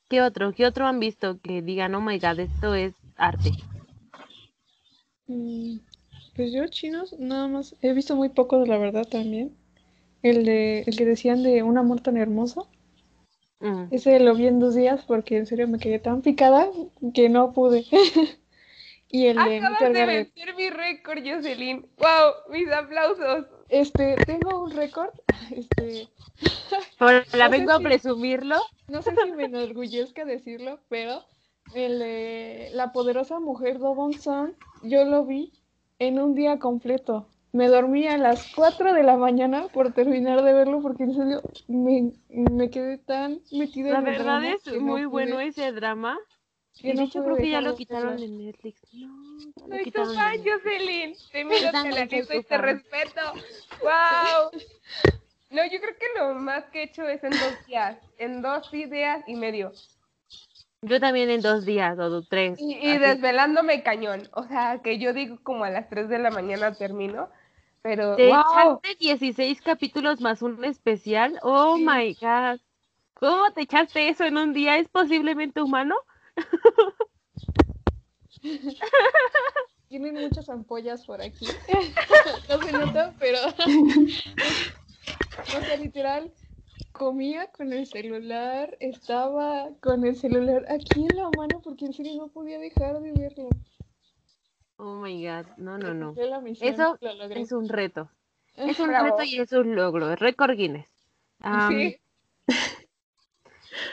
[0.10, 0.54] ¿Qué otro?
[0.54, 3.52] ¿Qué otro han visto que digan, oh my god, esto es arte?
[5.28, 5.78] Mm,
[6.36, 9.58] Pues yo chinos nada más he visto muy pocos, la verdad, también.
[10.24, 12.68] El de, el que decían de un amor tan hermoso.
[13.62, 13.86] Mm.
[13.92, 16.68] Ese lo vi en dos días porque en serio me quedé tan picada
[17.14, 17.86] que no pude.
[19.14, 21.86] Y el de Acabas vencer mi récord, Jocelyn.
[21.98, 22.50] ¡Wow!
[22.50, 23.46] Mis aplausos.
[23.68, 25.10] Este, tengo un récord.
[25.54, 26.08] Este,
[26.98, 28.56] Paola, No vengo a si- presumirlo.
[28.88, 31.26] no sé si me enorgullezca decirlo, pero
[31.76, 35.52] el de La poderosa mujer Do Bong Sun, yo lo vi
[36.00, 37.28] en un día completo.
[37.54, 41.42] Me dormí a las 4 de la mañana por terminar de verlo porque en serio
[41.68, 45.08] me, me quedé tan metida La en el verdad drama es que no muy pude-
[45.08, 46.18] bueno ese drama.
[46.80, 48.82] que no de hecho pude creo que ya lo quitaron en Netflix.
[48.94, 49.08] No,
[49.68, 50.38] lo Soy tu fan.
[50.44, 51.14] Jocelyn.
[51.32, 53.22] Te miro, te analizo tu y te respeto.
[53.82, 54.62] ¡Wow!
[55.52, 57.98] No, yo creo que lo más que he hecho es en dos días.
[58.18, 59.74] En dos días y medio.
[60.84, 62.60] Yo también en dos días o tres.
[62.60, 64.30] Y, y desvelándome cañón.
[64.34, 67.30] O sea, que yo digo como a las 3 de la mañana termino.
[67.84, 68.40] Pero, Te ¡wow!
[68.80, 71.40] echaste 16 capítulos más un especial.
[71.42, 71.86] Oh Sí.
[71.86, 72.60] my god.
[73.16, 74.78] ¿Cómo te echaste eso en un día?
[74.78, 75.96] ¿Es posiblemente humano?
[79.90, 81.46] Tienen muchas ampollas por aquí.
[82.50, 83.38] no se nota, pero.
[85.58, 86.32] o sea, literal,
[86.94, 92.16] comía con el celular, estaba con el celular aquí en la mano porque en serio
[92.16, 93.50] no podía dejar de verlo.
[94.84, 95.46] Oh my god.
[95.58, 96.16] No, no, no.
[96.60, 96.98] Eso.
[97.30, 98.10] Es un reto.
[98.58, 99.06] Es un Bravo.
[99.06, 100.14] reto y es un logro.
[100.16, 100.88] Récord Guinness.
[101.70, 101.98] Sí.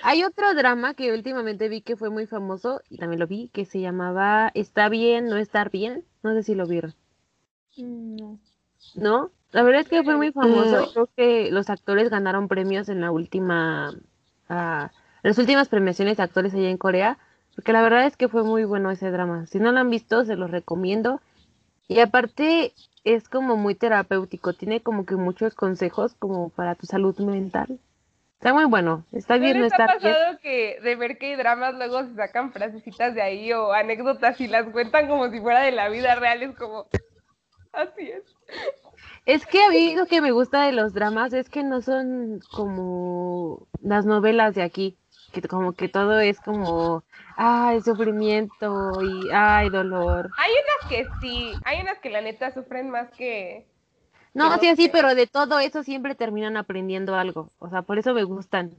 [0.02, 3.64] Hay otro drama que últimamente vi que fue muy famoso y también lo vi que
[3.64, 6.04] se llamaba Está bien, no estar bien.
[6.22, 6.94] No sé si lo vieron.
[7.76, 8.38] No.
[8.96, 9.30] ¿No?
[9.52, 10.70] La verdad es que fue muy famoso.
[10.70, 10.84] No.
[10.84, 13.90] y Creo que los actores ganaron premios en la última,
[14.48, 14.90] en
[15.22, 17.18] las últimas premiaciones de actores allá en Corea.
[17.58, 19.48] Porque la verdad es que fue muy bueno ese drama.
[19.48, 21.20] Si no lo han visto, se los recomiendo.
[21.88, 24.52] Y aparte es como muy terapéutico.
[24.52, 27.80] Tiene como que muchos consejos como para tu salud mental.
[28.34, 29.02] Está muy bueno.
[29.10, 29.98] Está ¿No bien, no está bien.
[29.98, 34.40] pasado que de ver que hay dramas luego se sacan frasecitas de ahí o anécdotas
[34.40, 36.44] y las cuentan como si fuera de la vida real?
[36.44, 36.86] Es como,
[37.72, 38.22] así es.
[39.26, 42.38] Es que a mí lo que me gusta de los dramas es que no son
[42.52, 44.96] como las novelas de aquí,
[45.32, 47.02] que como que todo es como,
[47.38, 50.34] ay, sufrimiento y ay, dolor.
[50.36, 53.66] Hay unas que sí, hay unas que la neta sufren más que...
[54.32, 57.50] No, Pero sí, que- pero de todo eso siempre terminan aprendiendo algo.
[57.58, 58.74] O sea, por eso me gustan.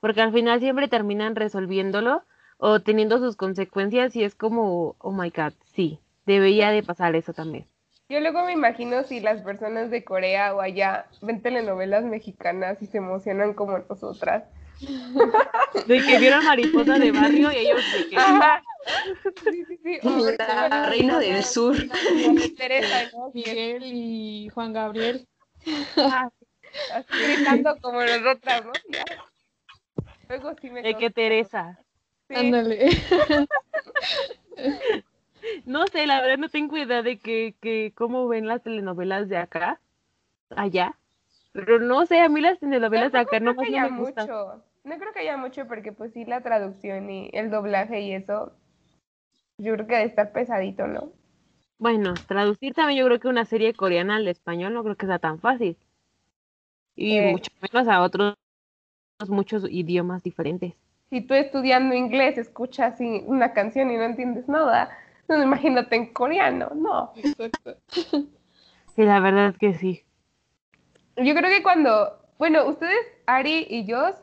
[0.00, 2.22] Porque al final siempre terminan resolviéndolo
[2.58, 7.32] o teniendo sus consecuencias y es como, oh my god, sí, debería de pasar eso
[7.32, 7.66] también.
[8.08, 12.86] Yo luego me imagino si las personas de Corea o allá ven telenovelas mexicanas y
[12.86, 14.44] se emocionan como nosotras.
[15.86, 18.16] De que vieron mariposa de barrio y ellos de que...
[18.16, 18.62] Ajá.
[19.44, 19.64] Sí,
[20.38, 21.76] La reina del sur.
[22.56, 23.30] Teresa, ¿no?
[23.34, 25.26] Miguel y Juan Gabriel.
[26.92, 28.72] Así gritando como nosotras, ¿no?
[28.90, 29.04] Ya.
[30.28, 31.10] Luego sí me De que.
[31.10, 31.78] Teresa.
[32.28, 32.34] Sí.
[32.34, 32.90] Ándale.
[35.66, 39.36] No sé, la verdad no tengo idea de que, que cómo ven las telenovelas de
[39.36, 39.80] acá,
[40.50, 40.96] allá.
[41.54, 44.00] Pero no sé, a mí las telenovelas de acá nomás creo que no haya me
[44.00, 44.26] gustan.
[44.26, 44.64] mucho.
[44.82, 48.52] No creo que haya mucho porque pues sí la traducción y el doblaje y eso.
[49.56, 51.12] Yo creo que debe estar pesadito, ¿no?
[51.78, 55.20] Bueno, traducir también yo creo que una serie coreana al español no creo que sea
[55.20, 55.76] tan fácil.
[56.96, 57.30] Y Eh.
[57.30, 58.34] mucho menos a otros
[59.28, 60.74] muchos idiomas diferentes.
[61.08, 64.90] Si tú estudiando inglés escuchas una canción y no entiendes nada,
[65.28, 67.12] no imagínate en coreano, no.
[67.16, 67.76] Exacto.
[68.96, 70.02] Sí, la verdad es que sí.
[71.16, 74.14] Yo creo que cuando, bueno, ustedes, Ari y yo,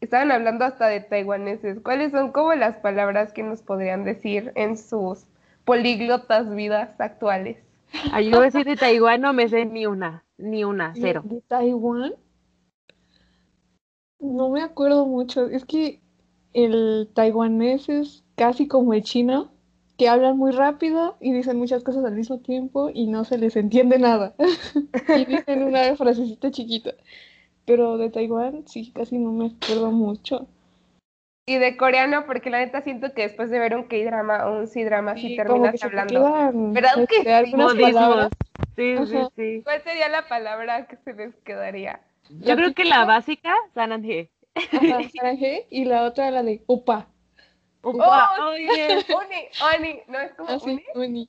[0.00, 1.80] estaban hablando hasta de taiwaneses.
[1.80, 5.26] ¿Cuáles son como las palabras que nos podrían decir en sus
[5.64, 7.58] políglotas vidas actuales?
[8.12, 11.22] Ay, yo decir de Taiwán no me sé ni una, ni una, ¿De- cero.
[11.24, 12.14] ¿De Taiwán?
[14.18, 15.46] No me acuerdo mucho.
[15.46, 16.00] Es que
[16.52, 19.50] el taiwanés es casi como el chino,
[19.96, 23.56] que hablan muy rápido y dicen muchas cosas al mismo tiempo y no se les
[23.56, 24.34] entiende nada.
[25.16, 26.92] Y dicen una frasecita chiquita.
[27.66, 30.48] Pero de Taiwán sí, casi no me acuerdo mucho.
[31.46, 34.66] Y de coreano, porque la neta siento que después de ver un K-drama o un
[34.66, 36.20] C-drama, sí Sí, que terminas hablando.
[36.20, 37.34] quedan ¿Verdad que este, sí?
[37.34, 37.92] algunas Modismos.
[37.94, 38.32] palabras.
[38.76, 39.28] Sí, sí, Ajá.
[39.36, 39.60] sí.
[39.62, 42.00] ¿Cuál sería la palabra que se les quedaría?
[42.40, 44.30] Yo creo que la básica, Sananje.
[44.72, 47.08] Naranja, y la otra la de opa.
[47.84, 49.04] Upa, Oh, oye.
[49.08, 51.28] Uni, uni, no es como Así, uni.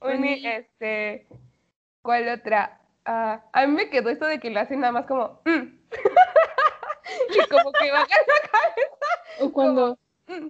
[0.00, 0.46] uni.
[0.46, 1.26] Este,
[2.02, 2.80] ¿cuál otra?
[3.04, 5.78] Ah, a mí me quedó esto de que lo hacen nada más como, mm.
[7.30, 9.40] y como que bajan la cabeza.
[9.40, 10.48] O cuando, mm.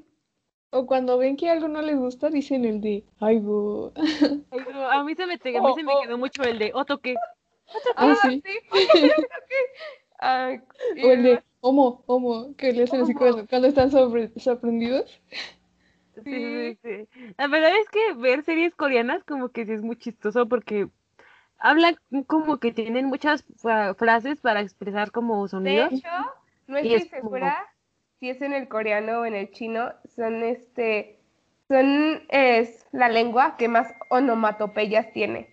[0.70, 3.92] o cuando ven que algo no les gusta, dicen el de ay, bo.
[4.50, 6.02] Ay, A mí se me, te- a mí se me Oh, oh.
[6.02, 7.14] quedó mucho el de Otoque.
[7.96, 8.42] Ah, Ah, sí.
[8.44, 9.10] sí.
[10.18, 10.52] Ah,
[11.04, 15.20] O el de homo, homo, que le hacen así cuando, cuando están sobre- sorprendidos.
[16.24, 17.32] Sí, sí, sí.
[17.36, 20.88] La verdad es que ver series coreanas como que sí es muy chistoso porque
[21.58, 25.92] hablan como que tienen muchas fra- frases para expresar como De sonidos.
[25.92, 26.08] hecho,
[26.66, 27.58] no estoy es como- segura
[28.18, 31.18] si es en el coreano o en el chino, son este,
[31.68, 35.50] son, es la lengua que más onomatopeyas tiene.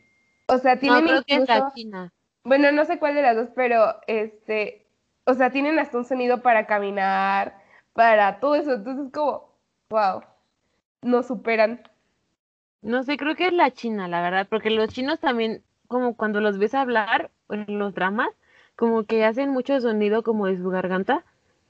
[0.47, 2.13] O sea, No, tienen creo que es la China.
[2.45, 4.82] Bueno, no sé cuál de las dos, pero este,
[5.25, 7.61] o sea, tienen hasta un sonido para caminar,
[7.93, 8.73] para todo eso.
[8.73, 9.49] Entonces, como,
[9.89, 10.21] wow,
[11.01, 11.81] nos superan.
[12.81, 16.41] No sé, creo que es la China, la verdad, porque los chinos también, como cuando
[16.41, 18.29] los ves hablar en los dramas,
[18.75, 21.23] como que hacen mucho sonido como de su garganta.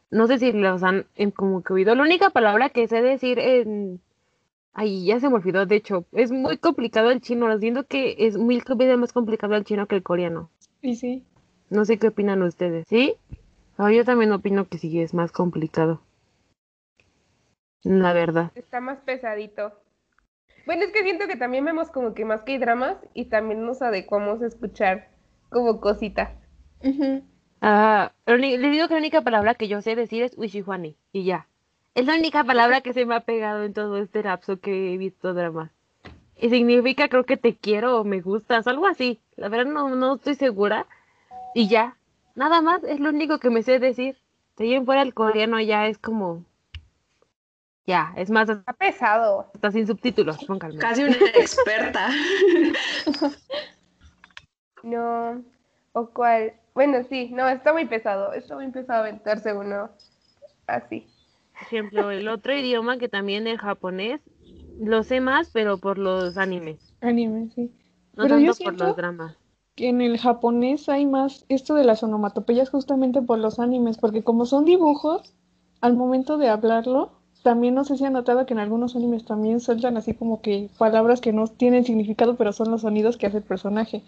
[0.10, 1.96] No sé si los han em, como que oído.
[1.96, 4.00] La única palabra que sé decir en...
[4.76, 8.16] Ay, ya se me olvidó, de hecho, es muy complicado el chino, lo siento que
[8.18, 10.50] es mil veces más complicado el chino que el coreano.
[10.82, 11.24] Y sí.
[11.70, 13.16] No sé qué opinan ustedes, ¿sí?
[13.78, 16.02] Ah, yo también opino que sí es más complicado.
[17.84, 18.52] La verdad.
[18.56, 19.74] Está más pesadito.
[20.66, 23.66] Bueno, es que siento que también vemos como que más que hay dramas y también
[23.66, 25.10] nos adecuamos a escuchar
[25.50, 26.30] como cositas.
[27.62, 30.96] Ah, la uni- le digo que la única palabra que yo sé decir es Wishihuani
[31.12, 31.48] y ya.
[31.96, 34.98] Es la única palabra que se me ha pegado en todo este lapso que he
[34.98, 35.72] visto dramas.
[36.38, 39.20] Y significa creo que te quiero o me gustas, algo así.
[39.36, 40.88] La verdad no, no estoy segura.
[41.54, 41.98] Y ya.
[42.36, 44.18] Nada más, es lo único que me sé decir.
[44.58, 46.46] De ahí en fuera el coreano ya es como...
[47.86, 49.50] Ya, es más, Está pesado.
[49.54, 50.38] hasta sin subtítulos.
[50.80, 52.10] Casi una experta.
[54.84, 55.42] No.
[55.94, 56.54] ¿O cuál?
[56.74, 58.34] Bueno, sí, no, está muy pesado.
[58.34, 59.90] Está muy pesado aventarse uno
[60.68, 61.08] así.
[61.54, 64.20] Por ejemplo, el otro idioma que también el japonés,
[64.80, 67.72] lo sé más, pero por los animes, Anime, sí.
[68.16, 69.38] no Pero yo tanto por siento- los dramas.
[69.76, 74.24] Que en el japonés hay más esto de las onomatopeyas justamente por los animes, porque
[74.24, 75.34] como son dibujos,
[75.82, 77.12] al momento de hablarlo,
[77.44, 80.70] también no sé si han notado que en algunos animes también sueltan así como que
[80.78, 84.02] palabras que no tienen significado, pero son los sonidos que hace el personaje.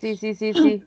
[0.00, 0.82] Sí, sí, sí, sí.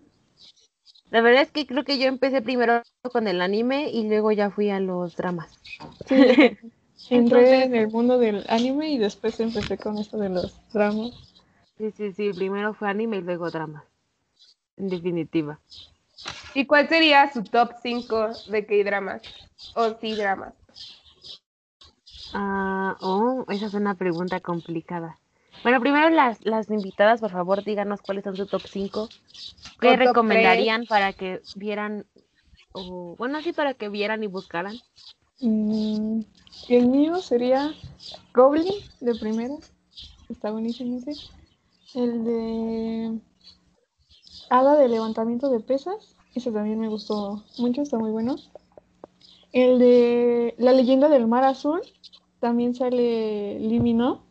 [1.12, 2.82] La verdad es que creo que yo empecé primero
[3.12, 5.60] con el anime y luego ya fui a los dramas.
[6.08, 6.16] Sí,
[7.10, 11.33] entré en el mundo del anime y después empecé con esto de los dramas.
[11.78, 13.84] Sí, sí, sí, primero fue anime y luego dramas.
[14.78, 15.60] En definitiva.
[16.54, 19.22] ¿Y cuál sería su top 5 de K-dramas?
[19.76, 20.54] O sí dramas.
[22.34, 25.20] Ah, oh, esa es una pregunta complicada.
[25.64, 29.10] Bueno, primero las, las invitadas, por favor, díganos cuáles son su top 5.
[29.80, 32.06] ¿Qué top recomendarían para que vieran,
[32.72, 34.76] o bueno, sí, para que vieran y buscaran?
[35.40, 36.22] Mm,
[36.70, 37.72] el mío sería
[38.34, 39.60] Goblin de primero.
[40.30, 41.14] Está buenísimo ese.
[41.96, 43.20] El de
[44.50, 46.16] Hada de levantamiento de pesas.
[46.36, 48.36] Ese también me gustó mucho, está muy bueno.
[49.52, 51.82] El de La leyenda del mar azul.
[52.40, 54.26] También sale Limino.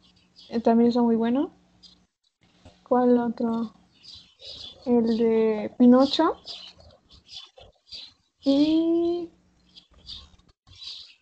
[0.50, 1.52] eh, También está muy bueno.
[2.88, 3.72] ¿Cuál otro?
[4.84, 6.36] El de Pinocho.
[8.44, 9.30] Y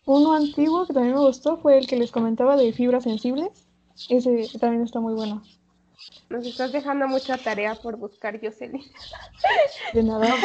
[0.05, 3.67] uno antiguo que también me gustó fue el que les comentaba de fibras sensibles.
[4.09, 5.43] Ese también está muy bueno.
[6.31, 8.81] Nos estás dejando mucha tarea por buscar, Jocelyn.
[9.93, 10.27] De nada.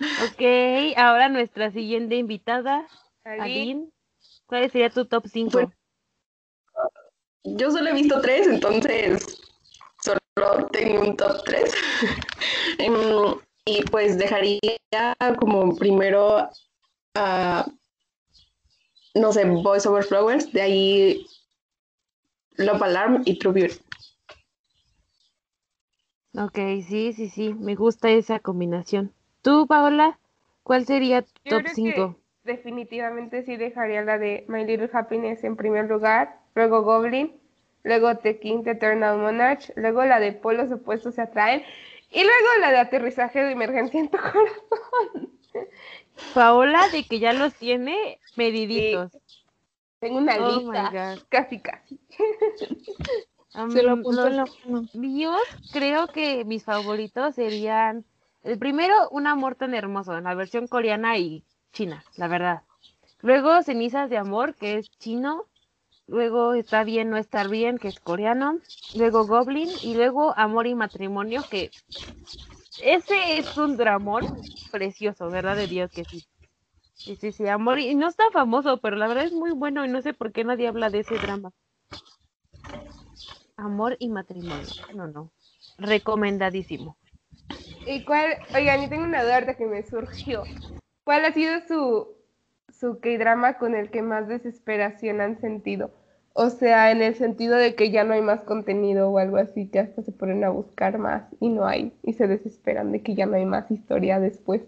[0.00, 0.42] Ok,
[0.96, 2.86] ahora nuestra siguiente invitada,
[3.24, 3.90] Ali, Aline.
[4.46, 5.50] ¿Cuál sería tu top 5?
[5.50, 5.72] Bueno.
[7.42, 9.42] Yo solo he visto tres, entonces
[10.00, 11.74] solo tengo un top tres.
[12.78, 12.94] Em,
[13.64, 14.60] y pues dejaría
[15.40, 16.48] como primero
[17.16, 17.66] a,
[19.14, 21.26] no sé, Voice Over Flowers, de ahí
[22.58, 23.76] Love Alarm y True Beauty.
[26.36, 29.12] Ok, sí, sí, sí, me gusta esa combinación.
[29.42, 30.18] ¿Tú, Paola?
[30.62, 32.16] ¿Cuál sería tu Yo top creo 5?
[32.44, 37.32] que definitivamente sí dejaría la de My Little Happiness en primer lugar, luego Goblin,
[37.82, 41.62] luego The King, The Eternal Monarch, luego la de Polos Opuestos se atraen
[42.10, 45.30] y luego la de Aterrizaje de Emergencia en tu corazón.
[46.34, 49.12] Paola, de que ya los tiene mediditos.
[50.00, 51.98] Tengo una Oh lista, casi casi.
[53.54, 54.28] A Se lo mí, apuntó.
[54.30, 55.40] lo- lo- míos,
[55.72, 58.04] creo que mis favoritos serían
[58.44, 62.62] el primero, Un amor tan hermoso, en la versión coreana y china, la verdad.
[63.20, 65.46] Luego, Cenizas de amor, que es chino.
[66.06, 68.58] Luego, Está bien no estar bien, que es coreano.
[68.96, 69.68] Luego, Goblin.
[69.82, 71.70] Y luego, Amor y matrimonio, que
[72.82, 74.24] ese es un dramón
[74.70, 75.56] precioso, ¿verdad?
[75.56, 76.24] De Dios que sí.
[76.98, 77.78] Sí, sí, sí, amor.
[77.78, 80.44] Y no está famoso, pero la verdad es muy bueno y no sé por qué
[80.44, 81.52] nadie habla de ese drama.
[83.56, 84.66] Amor y matrimonio.
[84.94, 85.30] No, no.
[85.78, 86.96] Recomendadísimo.
[87.86, 88.36] ¿Y cuál?
[88.54, 90.42] Oigan, yo tengo una duda que me surgió.
[91.04, 92.08] ¿Cuál ha sido su,
[92.68, 95.90] su K-drama con el que más desesperación han sentido?
[96.34, 99.68] O sea, en el sentido de que ya no hay más contenido o algo así,
[99.68, 103.14] que hasta se ponen a buscar más y no hay, y se desesperan de que
[103.14, 104.62] ya no hay más historia después.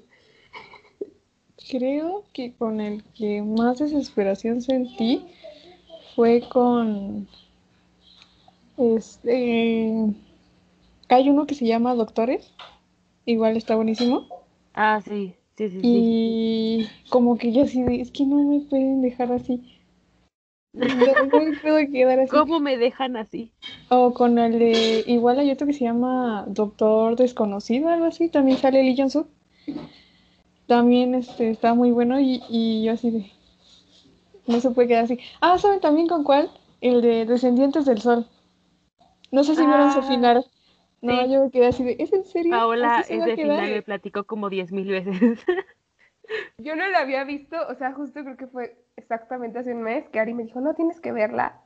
[1.69, 5.27] Creo que con el que más desesperación sentí
[6.15, 7.29] fue con
[8.77, 10.15] Este.
[11.09, 12.53] Hay uno que se llama Doctores.
[13.27, 14.27] Igual está buenísimo.
[14.75, 15.81] Ah, sí, sí, sí, sí.
[15.83, 19.63] Y como que yo así es que no me pueden dejar así.
[20.73, 22.31] No, me puedo quedar así.
[22.31, 23.51] ¿Cómo me dejan así?
[23.89, 28.57] O con el de, igual hay otro que se llama Doctor Desconocido, algo así, también
[28.57, 29.27] sale Lee Jong Suk.
[30.71, 33.33] También este, está muy bueno y, y yo así de,
[34.47, 35.19] no se puede quedar así.
[35.41, 36.49] Ah, ¿saben también con cuál?
[36.81, 38.25] El de Descendientes del Sol.
[39.33, 40.47] No sé si vieron su Ah, final.
[41.03, 41.33] No, sí.
[41.33, 42.53] yo me quedé así de, ¿es en serio?
[42.53, 43.59] Paola ¿Así se va a ese quedar?".
[43.59, 45.17] final me platicó como diez mil veces.
[46.59, 50.09] Yo no la había visto, o sea, justo creo que fue exactamente hace un mes
[50.11, 51.63] que Ari me dijo, no tienes que verla.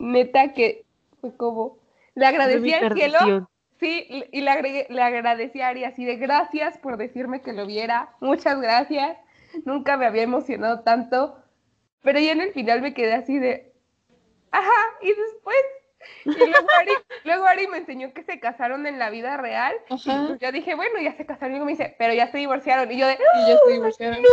[0.00, 0.84] Neta que
[1.20, 1.78] fue como,
[2.16, 3.48] le agradecí al cielo.
[3.78, 7.66] Sí, y le, agregué, le agradecí a Ari así de gracias por decirme que lo
[7.66, 9.16] viera, muchas gracias,
[9.64, 11.36] nunca me había emocionado tanto,
[12.02, 13.72] pero ya en el final me quedé así de,
[14.50, 15.56] ajá, y después,
[16.24, 16.92] y luego Ari,
[17.24, 20.26] luego Ari me enseñó que se casaron en la vida real, y Ajá.
[20.28, 22.98] pues yo dije, bueno, ya se casaron, y me dice, pero ya se divorciaron, y
[22.98, 24.24] yo de, Y ya se divorciaron.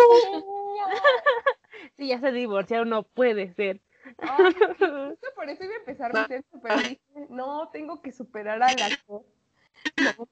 [1.98, 3.82] Si ya se divorciaron, no puede ser.
[4.20, 6.12] Ay, justo por eso iba a empezar
[6.62, 9.24] pero dije, no, tengo que superar al actor.
[9.98, 10.28] No.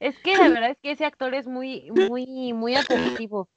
[0.00, 3.48] Es que la verdad es que ese actor es muy, muy, muy atractivo.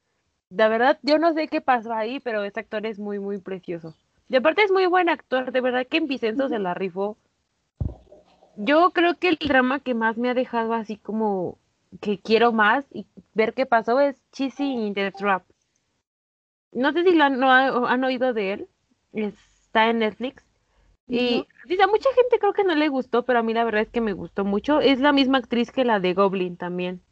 [0.50, 3.96] La verdad, yo no sé qué pasó ahí, pero ese actor es muy, muy precioso.
[4.30, 7.18] Y aparte es muy buen actor, de verdad que en Vicenzo se la rifó.
[8.58, 11.58] Yo creo que el drama que más me ha dejado así como
[12.02, 15.44] que quiero más y ver qué pasó es Cheesy in the Trap.
[16.72, 18.68] No sé si lo han, no ha- han oído de él.
[19.14, 20.46] Está en Netflix.
[21.08, 23.82] Y dice, a mucha gente creo que no le gustó, pero a mí la verdad
[23.84, 24.82] es que me gustó mucho.
[24.82, 27.04] Es la misma actriz que la de Goblin también.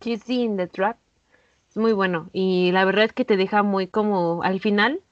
[0.00, 0.98] Kissy in the Trap.
[1.70, 2.30] Es muy bueno.
[2.32, 5.02] Y la verdad es que te deja muy como al final.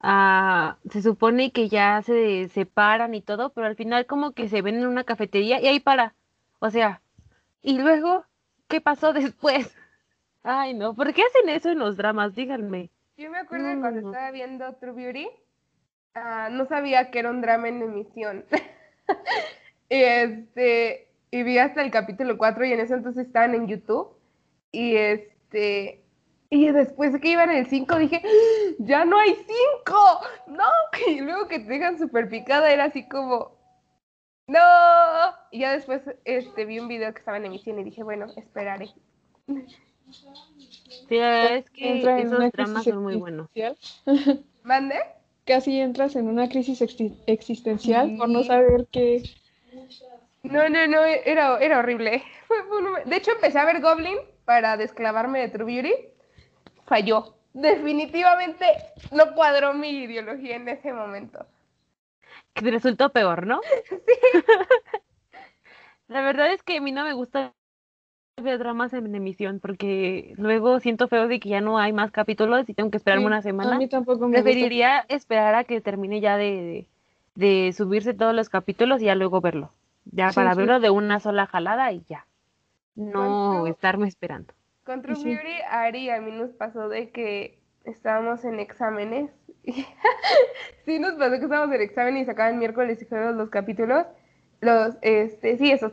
[0.00, 4.62] ah, se supone que ya se separan y todo, pero al final como que se
[4.62, 6.16] ven en una cafetería y ahí para.
[6.60, 7.02] O sea,
[7.62, 8.26] y luego,
[8.68, 9.74] ¿qué pasó después?
[10.44, 12.34] Ay, no, ¿por qué hacen eso en los dramas?
[12.34, 12.90] Díganme.
[13.16, 14.06] Yo me acuerdo cuando Mm.
[14.06, 15.28] estaba viendo True Beauty,
[16.14, 18.44] ah, no sabía que era un drama en emisión.
[18.50, 18.56] y
[19.88, 24.08] este, y vi hasta el capítulo 4 y en ese entonces estaban en YouTube.
[24.72, 26.02] Y este,
[26.50, 28.74] y después de que iban en el 5 dije, ¡Ah!
[28.78, 30.64] ya no hay 5, no,
[31.08, 33.56] y luego que te dejan súper picada era así como,
[34.48, 34.60] no,
[35.50, 38.88] y ya después este, vi un video que estaba en emisión y dije, bueno, esperaré.
[41.08, 43.48] Sí, la verdad es que Entra en esos una dramas crisis son muy buenos.
[43.54, 44.04] existencial.
[44.62, 44.96] ¿Mande?
[45.44, 48.46] Casi entras en una crisis exi- existencial por no Sí.
[48.48, 49.22] saber qué.
[50.42, 52.22] No, no, no, era, era horrible.
[53.06, 55.94] De hecho, empecé a ver Goblin para desclavarme de True Beauty.
[56.86, 57.34] Falló.
[57.52, 58.66] Definitivamente
[59.12, 61.46] no cuadró mi ideología en ese momento.
[62.54, 63.60] Que resultó peor, ¿no?
[66.08, 67.52] La verdad es que a mí no me gusta
[68.42, 72.68] ver dramas en emisión porque luego siento feo de que ya no hay más capítulos
[72.68, 73.78] y tengo que esperarme Sí, una A semana.
[73.78, 74.42] mí tampoco me gusta.
[74.42, 76.86] Preferiría esperar a que termine ya de,
[77.34, 79.70] de, de subirse todos los capítulos y ya luego verlo.
[80.12, 80.58] Ya Sí, para sí.
[80.58, 82.26] verlo de una sola jalada y ya.
[82.94, 84.52] No estarme esperando.
[84.84, 85.14] Con True.
[85.16, 89.30] Beauty, a Ari a mí nos pasó de que estábamos en exámenes.
[90.84, 94.04] sí, nos pasó que estábamos en examen y sacaban miércoles y jueves los capítulos.
[94.60, 95.92] Los, este, sí, esos.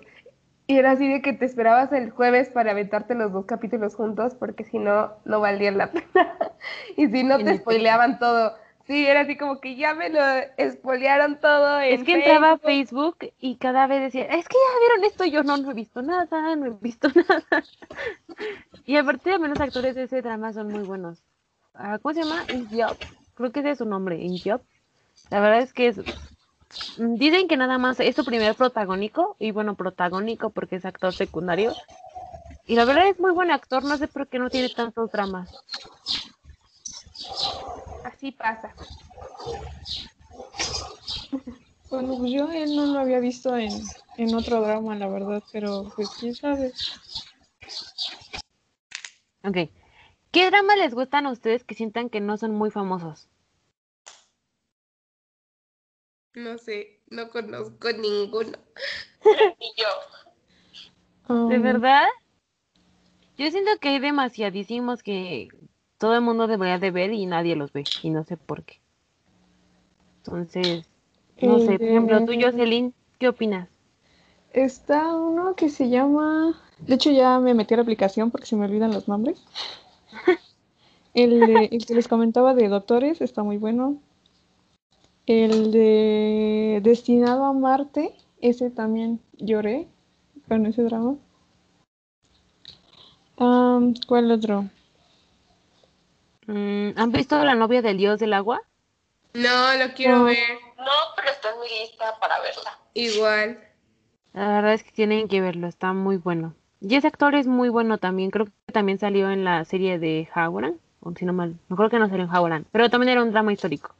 [0.66, 4.36] Y era así de que te esperabas el jueves para aventarte los dos capítulos juntos,
[4.36, 6.38] porque si no, no valía la pena.
[6.97, 8.53] y si no, te spoileaban todo.
[8.86, 10.20] Sí, era así como que ya me lo
[10.72, 13.18] spoilearon todo en Es que entraba a Facebook.
[13.39, 16.01] Y cada vez decía, es que ya vieron esto, y yo no, no he visto
[16.01, 17.64] nada, no he visto nada.
[18.86, 21.24] Y aparte también los actores de ese drama son muy buenos.
[21.74, 22.43] Ah, ¿Cómo se llama?
[22.49, 22.97] In Job.
[23.36, 24.61] Creo que ese es su nombre, In Job.
[25.30, 25.99] La verdad es que es...
[26.97, 31.76] Dicen que nada más es su primer protagónico, y bueno, protagónico porque es actor secundario.
[32.67, 35.49] Y la verdad es muy buen actor, no sé por qué no tiene tantos dramas.
[38.03, 38.74] Así pasa.
[41.89, 43.80] Bueno, pues yo él no lo había visto en,
[44.17, 46.71] en otro drama, la verdad, pero pues quién sabe.
[49.43, 49.69] Ok.
[50.32, 53.30] ¿Qué drama les gustan a ustedes que sientan que no son muy famosos?
[56.36, 58.57] No sé, no conozco ninguno.
[61.45, 62.07] ¿De Um, verdad?
[63.38, 65.53] Yo siento que hay demasiadísimos que
[65.99, 67.84] todo el mundo debería de ver y nadie los ve.
[68.01, 68.81] Y no sé por qué.
[70.25, 70.89] Entonces,
[71.39, 71.77] no sé.
[71.79, 73.69] Por ejemplo, tú, Eh, Jocelyn, ¿qué opinas?
[74.53, 76.57] Está uno que se llama.
[76.88, 79.43] De hecho, ya me metí a la aplicación porque se me olvidan los nombres.
[81.13, 84.01] El, de- el que les comentaba de doctores está muy bueno.
[85.26, 89.88] El de Destinado a Marte, ese también lloré
[90.47, 91.15] con ese drama.
[93.38, 94.65] Am, ¿Cuál otro?
[96.47, 98.61] Mm, ¿Han visto La novia del dios del agua?
[99.34, 100.24] No, lo quiero No.
[100.26, 100.59] ver.
[100.78, 102.78] No, pero está en mi lista para verla.
[102.93, 103.59] Igual.
[104.34, 106.53] La verdad es que tienen que verlo, está muy bueno.
[106.82, 110.28] Y ese actor es muy bueno también, creo que también salió en la serie de
[110.36, 113.24] Howland, o si no mal, no creo que no salió en Howland, pero también era
[113.24, 113.95] un drama histórico.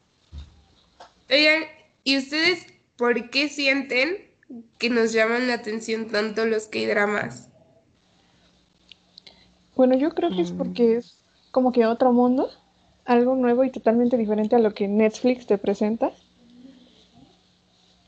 [1.30, 1.64] Oigan,
[2.06, 2.66] ¿y ustedes
[2.98, 4.18] por qué sienten
[4.78, 7.50] que nos llaman la atención tanto los K-dramas?
[9.76, 10.58] Bueno, yo creo que es Mm.
[10.58, 11.16] porque es
[11.52, 12.50] como que otro mundo,
[13.06, 16.12] algo nuevo y totalmente diferente a lo que Netflix te presenta.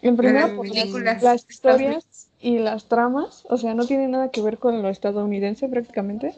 [0.01, 4.29] En primera, las por las, las historias y las tramas, o sea, no tiene nada
[4.29, 6.33] que ver con lo estadounidense prácticamente.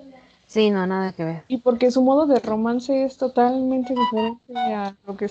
[0.48, 1.44] Sí, no, nada que ver.
[1.48, 5.30] Y porque su modo de romance es totalmente diferente a lo que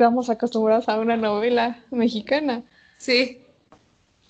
[0.00, 2.62] estamos acostumbrados a una novela mexicana.
[2.96, 3.42] Sí.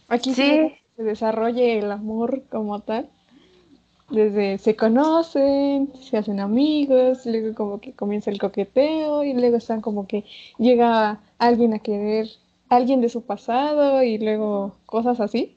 [0.09, 0.43] Aquí Sí.
[0.43, 3.09] sí se desarrolla el amor como tal.
[4.11, 9.81] Desde se conocen, se hacen amigos, luego como que comienza el coqueteo y luego están
[9.81, 10.25] como que
[10.59, 12.27] llega alguien a querer
[12.69, 15.57] alguien de su pasado y luego cosas así.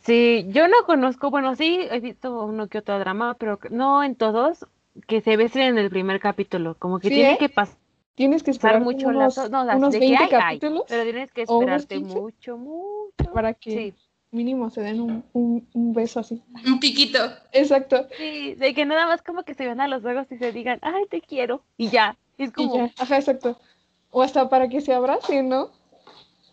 [0.00, 4.02] Sí, yo no conozco, bueno, sí, he visto uno que otro drama, pero que- no
[4.02, 4.66] en todos,
[5.06, 7.38] que se besen en el primer capítulo, como que Sí, tiene ¿eh?
[7.38, 7.76] que pasar
[8.22, 11.02] Tienes que esperar mucho unos, lazo, no, unos de que 20 hay, hay, capítulos pero
[11.02, 13.32] tienes que esperarte 15 mucho, mucho.
[13.34, 13.94] para que Sí,
[14.30, 16.40] mínimo se den un, un, un beso así.
[16.64, 17.18] Un piquito.
[17.50, 18.06] Exacto.
[18.16, 20.78] sí, de que nada más como que se vean a los ojos y se digan,
[20.82, 22.92] ay, te quiero, y ya, es Y como, ya.
[22.96, 23.58] Ajá, exacto.
[24.12, 25.70] O hasta para que se abracen, ¿no?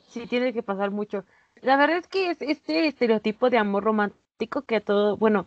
[0.07, 1.24] Sí, tiene que pasar mucho.
[1.61, 5.45] La verdad es que es este estereotipo de amor romántico que a todo, bueno,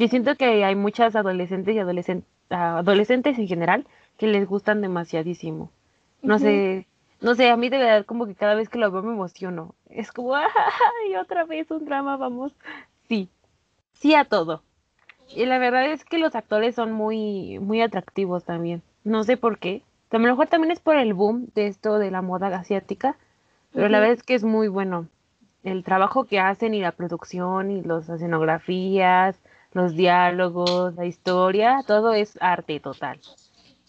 [0.00, 3.86] yo siento que hay muchas adolescentes y adolescentes, adolescentes en general
[4.20, 5.70] que les gustan demasiadísimo.
[6.20, 6.86] No sé,
[7.22, 9.74] no sé, a mí de verdad como que cada vez que lo veo me emociono.
[9.88, 12.52] Es como, ay, otra vez un drama, vamos.
[13.08, 13.30] Sí,
[13.94, 14.62] sí a todo.
[15.34, 18.82] Y la verdad es que los actores son muy, muy atractivos también.
[19.04, 19.82] No sé por qué.
[20.10, 23.16] A lo mejor también es por el boom de esto de la moda asiática,
[23.72, 25.06] pero la verdad es que es muy bueno.
[25.64, 29.40] El trabajo que hacen y la producción y las escenografías,
[29.72, 33.18] los diálogos, la historia, todo es arte total.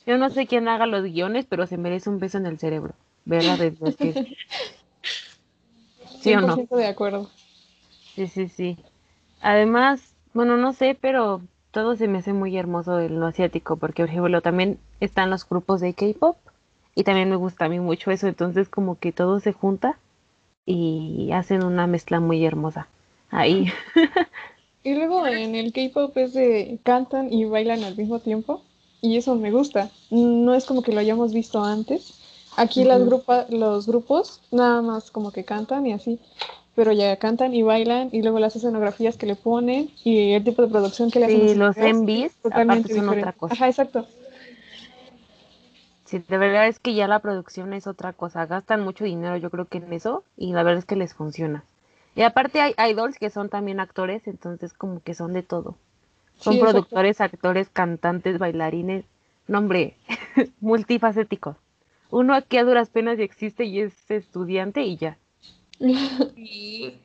[0.06, 2.94] Yo no sé quién haga los guiones, pero se merece un beso en el cerebro.
[3.26, 3.62] ¿Verdad?
[3.62, 4.36] Es- es que-
[6.20, 6.56] ¿Sí o no?
[6.56, 7.30] 100% de acuerdo.
[8.16, 8.78] Sí, sí, sí.
[9.42, 11.42] Además, bueno, no sé, pero
[11.72, 15.48] todo se me hace muy hermoso en lo asiático, porque por ejemplo también están los
[15.48, 16.38] grupos de K-pop
[16.96, 19.98] y también me gusta a mí mucho eso, entonces como que todo se junta
[20.66, 22.88] y hacen una mezcla muy hermosa.
[23.32, 23.72] Ahí.
[24.84, 28.64] Y luego en el K-pop es de cantan y bailan al mismo tiempo.
[29.02, 29.90] Y eso me gusta.
[30.10, 32.14] No es como que lo hayamos visto antes.
[32.56, 36.20] Aquí las grupa, los grupos nada más como que cantan y así.
[36.76, 40.62] Pero ya cantan y bailan y luego las escenografías que le ponen y el tipo
[40.62, 43.54] de producción que le hacen Sí, los videos MVs es totalmente aparte son otra cosa.
[43.54, 44.06] Ajá, exacto.
[46.06, 49.50] Sí, de verdad es que ya la producción es otra cosa, gastan mucho dinero yo
[49.50, 51.64] creo que en eso y la verdad es que les funciona.
[52.16, 55.78] Y aparte hay idols que son también actores, entonces como que son de todo.
[56.42, 56.98] Son Sí, exacto.
[56.98, 59.06] productores, actores, cantantes, bailarines,
[59.48, 59.98] no hombre,
[60.60, 61.58] multifacéticos.
[62.12, 65.18] Uno aquí a duras penas y existe y es estudiante y ya.
[66.36, 67.00] Y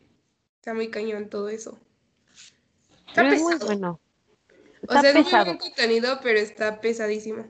[0.56, 1.78] está muy cañón todo eso.
[3.08, 3.58] Está Pero es muy pesado.
[3.58, 4.00] bueno.
[4.88, 5.44] O Está sea, es muy pesado.
[5.44, 7.46] buen contenido, pero está pesadísimo.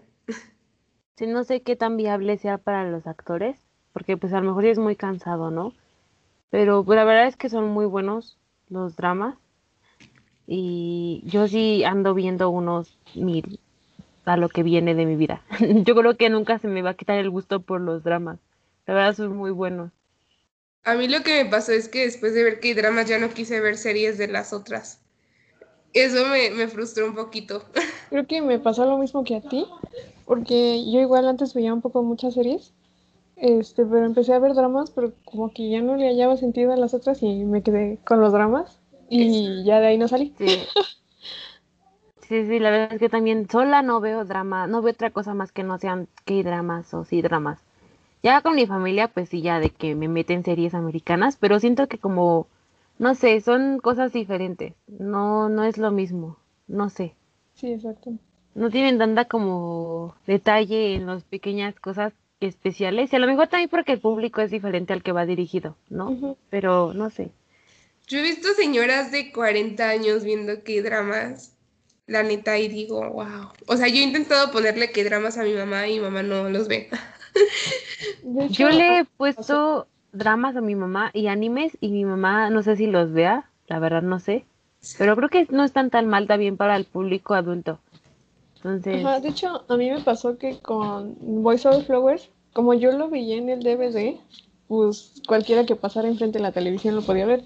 [1.17, 3.59] Sí, no sé qué tan viable sea para los actores,
[3.93, 5.75] porque pues a lo mejor sí es muy cansado, ¿no?
[6.51, 9.39] Pero pues, la verdad es que son muy buenos los dramas.
[10.47, 13.59] Y yo sí ando viendo unos mil
[14.25, 15.43] a lo que viene de mi vida.
[15.61, 18.39] Yo creo que nunca se me va a quitar el gusto por los dramas.
[18.87, 19.93] La verdad son muy buenos.
[20.85, 23.61] A mí lo que me pasó es que después de ver K-dramas ya no quise
[23.61, 25.01] ver series de las otras.
[25.93, 27.63] Eso me, me frustró un poquito.
[28.11, 29.67] Creo que me pasó lo mismo que a ti,
[30.27, 32.73] porque yo igual antes veía un poco muchas series,
[33.37, 36.77] este, pero empecé a ver dramas, pero como que ya no le hallaba sentido a
[36.77, 38.79] las otras y me quedé con los dramas
[39.09, 40.35] y ya de ahí no salí.
[40.39, 40.47] Sí.
[42.29, 45.33] Sí, sí, la verdad es que también sola no veo drama, no veo otra cosa
[45.33, 47.61] más que no sean que dramas o sí dramas.
[48.23, 51.87] Ya con mi familia, pues sí, ya de que me meten series americanas, pero siento
[51.87, 52.49] que como,
[52.99, 54.75] no sé, son cosas diferentes.
[54.89, 56.37] No, no es lo mismo.
[56.67, 57.15] No sé.
[57.55, 58.15] Sí, exacto.
[58.57, 63.13] No tienen tanta como detalle en las pequeñas cosas especiales.
[63.13, 66.37] Y a lo mejor también porque el público es diferente al que va dirigido, ¿no?
[66.51, 67.31] Pero no sé.
[68.07, 71.57] Yo he visto señoras de 40 años viendo K-dramas,
[72.07, 73.49] la neta, y digo, wow.
[73.67, 76.69] O sea, yo he intentado ponerle K-dramas a mi mamá y mi mamá no los
[76.69, 76.89] ve.
[78.51, 82.77] Yo le he puesto dramas a mi mamá y animes y mi mamá no sé
[82.77, 84.47] si los vea, la verdad no sé,
[84.99, 87.79] pero creo que no están tan mal también para el público adulto.
[88.57, 92.93] Entonces, Ajá, de hecho, a mí me pasó que con Voice Over Flowers, como yo
[92.93, 94.19] lo veía en el DVD,
[94.67, 97.45] pues cualquiera que pasara enfrente de la televisión lo podía ver.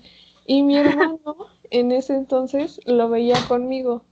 [0.51, 1.37] Y mi hermano
[1.71, 4.03] en ese entonces lo veía conmigo,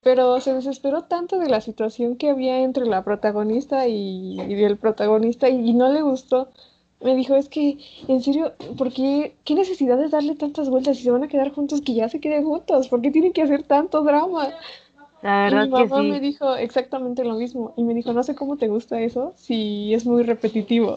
[0.00, 4.76] pero se desesperó tanto de la situación que había entre la protagonista y, y el
[4.76, 6.52] protagonista y, y no le gustó.
[7.00, 10.98] Me dijo, es que, en serio, ¿por qué, qué necesidad de darle tantas vueltas?
[10.98, 12.86] Si se van a quedar juntos, que ya se queden juntos.
[12.86, 14.50] ¿Por qué tienen que hacer tanto drama?
[15.20, 17.74] la Y mi que mamá me dijo exactamente lo mismo.
[17.76, 20.96] Y me dijo, no sé cómo te gusta eso, si es muy repetitivo.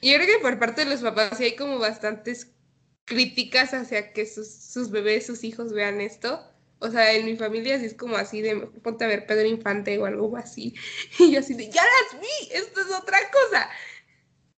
[0.00, 2.54] Yo creo que por parte de los papás sí hay como bastantes
[3.10, 6.40] críticas hacia que sus, sus bebés, sus hijos vean esto.
[6.80, 9.46] O sea, en mi familia sí es como así de "Mejor ponte a ver Pedro
[9.48, 10.74] Infante o algo así.
[11.18, 13.68] Y yo así de, ya las vi, esto es otra cosa.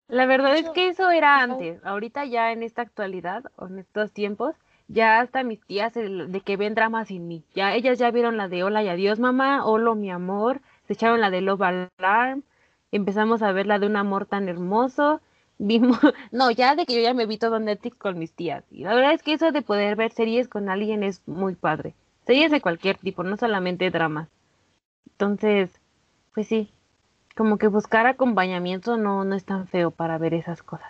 [0.07, 1.79] La verdad es que eso era antes.
[1.83, 4.55] Ahorita ya en esta actualidad o en estos tiempos,
[4.87, 7.43] ya hasta mis tías el- de que ven dramas sin mí.
[7.55, 11.21] Ya ellas ya vieron la de Hola y Adiós mamá, Hola mi amor, se echaron
[11.21, 11.61] la de Love
[11.99, 12.43] Alarm,
[12.91, 15.21] empezamos a ver la de Un amor tan hermoso.
[15.63, 15.99] Vimos,
[16.31, 18.63] no, ya de que yo ya me vi todo Netflix con mis tías.
[18.71, 21.93] Y la verdad es que eso de poder ver series con alguien es muy padre.
[22.25, 24.27] Series de cualquier tipo, no solamente dramas.
[25.11, 25.69] Entonces,
[26.33, 26.71] pues sí,
[27.35, 30.89] como que buscar acompañamiento no, no es tan feo para ver esas cosas.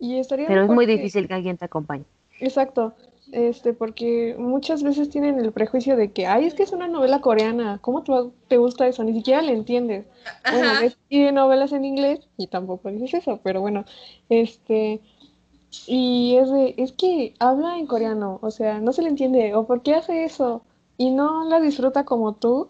[0.00, 2.04] Y Pero es muy difícil que alguien te acompañe.
[2.40, 2.92] Exacto.
[3.34, 7.20] Este, porque muchas veces tienen el prejuicio de que, ay, es que es una novela
[7.20, 8.04] coreana, ¿cómo
[8.46, 9.02] te, gusta eso?
[9.02, 10.06] Ni siquiera le entiendes.
[10.52, 10.80] Bueno, Ajá.
[10.82, 13.86] ves y de novelas en inglés y tampoco dices eso, pero bueno,
[14.28, 15.00] este,
[15.88, 19.66] y es de, es que habla en coreano, o sea, no se le entiende, o
[19.66, 20.62] por qué hace eso,
[20.96, 22.68] y no la disfruta como tú,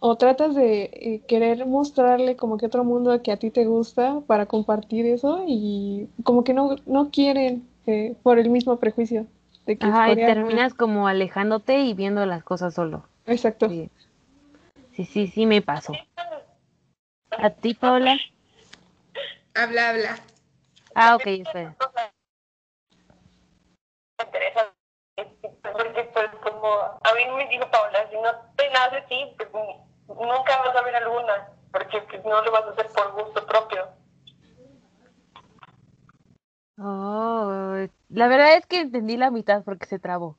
[0.00, 4.20] o tratas de eh, querer mostrarle como que otro mundo que a ti te gusta
[4.26, 9.28] para compartir eso, y como que no, no quieren eh, por el mismo prejuicio
[9.66, 13.04] de que es Ajá, y terminas como alejándote y viendo las cosas solo.
[13.26, 13.68] Exacto.
[13.68, 13.90] Sí,
[14.94, 15.94] sí, sí, sí me pasó.
[17.30, 18.18] ¿A ti, Paula?
[19.54, 20.16] Habla, habla.
[20.94, 21.76] Ah, ok, espera.
[24.18, 24.72] me interesa
[25.62, 29.48] porque pues como a mí me dijo Paula, si no te nace a ti, pues
[30.08, 33.88] nunca vas a ver alguna, porque pues no lo vas a hacer por gusto propio.
[36.78, 40.38] Oh, la verdad es que entendí la mitad porque se trabó.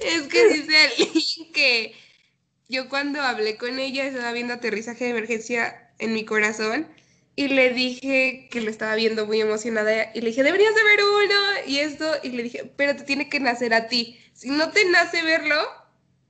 [0.00, 1.94] Es que dice alguien que
[2.68, 6.88] yo cuando hablé con ella estaba viendo aterrizaje de emergencia en mi corazón
[7.36, 10.98] y le dije que lo estaba viendo muy emocionada y le dije, deberías de ver
[11.04, 14.18] uno y esto y le dije, pero te tiene que nacer a ti.
[14.34, 15.56] Si no te nace verlo,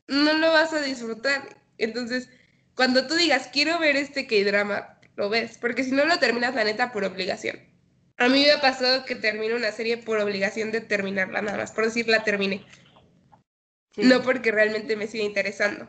[0.06, 1.56] no lo vas a disfrutar.
[1.78, 2.28] Entonces,
[2.74, 6.64] cuando tú digas, quiero ver este K-drama, lo ves, porque si no lo terminas la
[6.64, 7.67] neta por obligación.
[8.18, 11.72] A mí me ha pasado que termino una serie por obligación de terminarla, nada más,
[11.72, 12.64] por decir la terminé.
[13.92, 15.86] Sí, No porque realmente me siga interesando.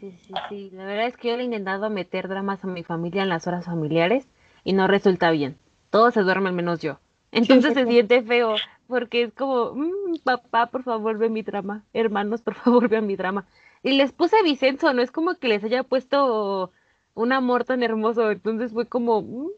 [0.00, 0.70] sí, sí, sí.
[0.72, 3.46] La verdad es que yo le he intentado meter dramas a mi familia en las
[3.46, 4.26] horas familiares
[4.64, 5.56] y no resulta bien.
[5.90, 6.98] Todos se duermen menos yo.
[7.32, 8.56] Entonces se siente feo
[8.88, 11.84] porque es como, "Mm, papá, por favor, ve mi drama.
[11.92, 13.46] Hermanos, por favor, vean mi drama.
[13.82, 16.72] Y les puse Vicenzo, no es como que les haya puesto
[17.14, 18.30] un amor tan hermoso.
[18.30, 19.48] Entonces fue como, "Mm".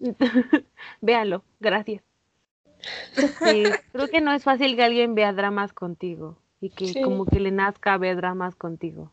[1.00, 2.02] véanlo, gracias.
[3.42, 7.02] Sí, creo que no es fácil que alguien vea dramas contigo y que Sí.
[7.02, 9.10] como que le nazca ver dramas contigo.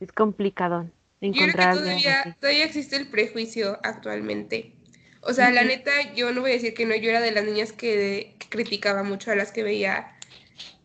[0.00, 4.74] Es complicado Yo creo que encontrar todavía, todavía existe el prejuicio actualmente.
[5.22, 7.44] O sea, la neta, yo no voy a decir que no, yo era de las
[7.44, 10.16] niñas que, que criticaba mucho a las que veía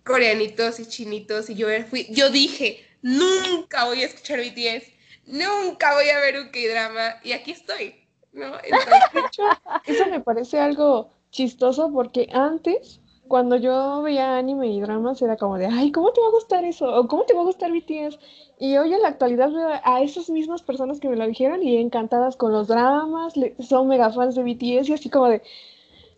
[0.04, 4.94] coreanitos y chinitos y yo fui, yo dije, nunca voy a escuchar BTS,
[5.26, 8.05] nunca voy a ver un K-drama y aquí estoy,
[8.36, 8.54] ¿no?
[8.64, 9.44] Entonces, De hecho,
[9.86, 15.58] eso me parece algo chistoso porque antes, cuando yo veía anime y dramas, era como
[15.58, 16.94] de, ay, ¿cómo te va a gustar eso?
[16.94, 18.20] O ¿cómo te va a gustar BTS?
[18.60, 21.78] Y hoy en la actualidad veo a esas mismas personas que me lo dijeron y
[21.78, 25.42] encantadas con los dramas, le- son mega fans de BTS y así como de,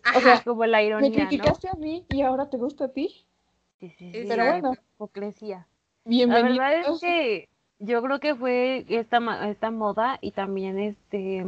[0.04, 1.28] ajá, o sea, Como la me ironía, ¿no?
[1.28, 3.24] criticaste a mí y ahora te gusta a ti.
[3.80, 4.72] Sí, sí, sí, Pero la bueno.
[4.94, 5.66] hipocresía.
[6.04, 6.62] La Bienvenido.
[6.64, 7.48] verdad es que
[7.78, 11.44] yo creo que fue esta, ma- esta moda y también este,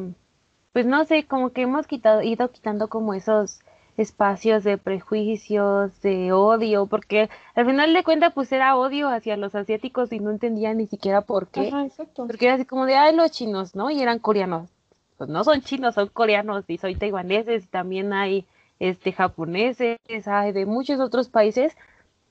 [0.72, 3.60] pues no sé, como que hemos quitado, ido quitando como esos
[3.96, 9.54] espacios de prejuicios, de odio, porque al final de cuentas pues era odio hacia los
[9.54, 12.26] asiáticos y no entendía ni siquiera por qué, Ajá, exacto.
[12.26, 13.90] porque era así como de, ay, los chinos, ¿no?
[13.90, 14.70] Y eran coreanos.
[15.18, 18.46] Pues no son chinos, son coreanos y soy taiwaneses y también hay
[18.78, 21.76] este japoneses, hay de muchos otros países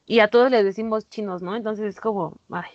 [0.08, 1.56] y a todos les decimos chinos, ¿no?
[1.56, 2.72] Entonces es como, ay.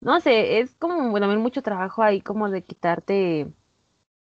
[0.00, 3.48] no sé, es como también mucho trabajo ahí como de quitarte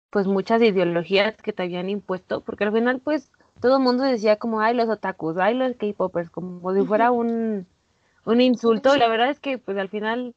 [0.09, 3.31] pues muchas ideologías que te habían impuesto, porque al final pues
[3.61, 7.67] todo el mundo decía como, ay, los otakus, ay, los K-popers, como si fuera un,
[8.25, 10.33] un insulto, y la verdad es que pues al final,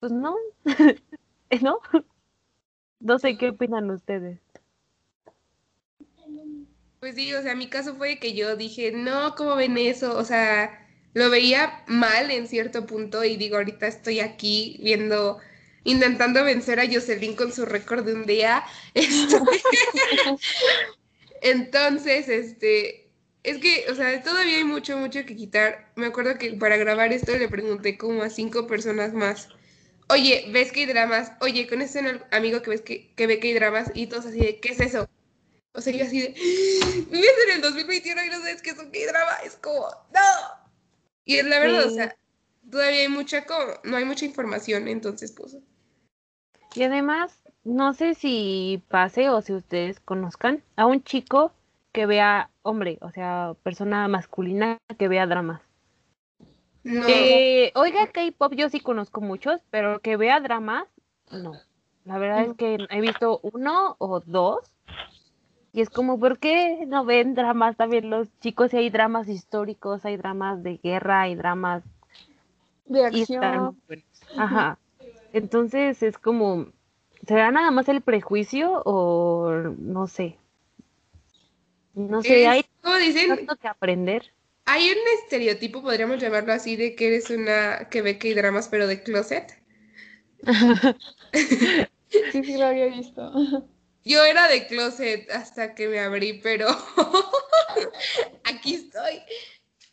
[0.00, 0.36] pues no,
[1.62, 1.78] ¿no?
[3.00, 4.38] No sé qué opinan ustedes.
[7.00, 10.18] Pues sí, o sea, mi caso fue que yo dije, no, ¿cómo ven eso?
[10.18, 15.38] O sea, lo veía mal en cierto punto y digo, ahorita estoy aquí viendo,
[15.84, 18.64] intentando vencer a Jocelyn con su récord de un día.
[21.42, 23.10] Entonces, este,
[23.42, 25.92] es que, o sea, todavía hay mucho, mucho que quitar.
[25.96, 29.48] Me acuerdo que para grabar esto le pregunté como a cinco personas más.
[30.08, 31.32] Oye, ¿ves que hay dramas?
[31.40, 34.40] Oye, con ese amigo que ves que, que ve que hay dramas y todos así
[34.40, 35.08] de, ¿qué es eso?
[35.72, 38.90] O sea, yo así de, vives en el 2021 y no sabes qué es un
[38.90, 40.70] K-drama, es como, ¡no!
[41.24, 42.16] Y es la verdad, o sea,
[42.68, 43.46] todavía hay mucha,
[43.84, 45.56] no hay mucha información, entonces, pues.
[46.74, 51.52] Y además, no sé si pase o si ustedes conozcan a un chico
[51.92, 55.60] que vea hombre, o sea, persona masculina que vea dramas.
[56.82, 57.06] No.
[57.74, 60.86] oiga, K-pop yo sí conozco muchos, pero que vea dramas,
[61.30, 61.52] no.
[62.04, 64.60] La verdad es que he visto uno o dos
[65.72, 68.74] y es como, ¿por qué no ven dramas también los chicos?
[68.74, 71.84] Y hay dramas históricos, hay dramas de guerra, hay dramas
[72.86, 73.76] de acción.
[74.36, 74.78] Ajá.
[75.32, 76.72] Entonces es como,
[77.26, 80.36] ¿será nada más el prejuicio o no sé?
[81.94, 82.64] No sé, hay
[82.98, 84.32] dicen, tanto que aprender.
[84.64, 88.68] Hay un estereotipo, podríamos llamarlo así, de que eres una que ve que hay dramas,
[88.68, 89.60] pero de closet.
[91.32, 93.32] sí, sí, lo había visto.
[94.04, 96.68] Yo era de closet hasta que me abrí, pero
[98.44, 99.20] aquí estoy.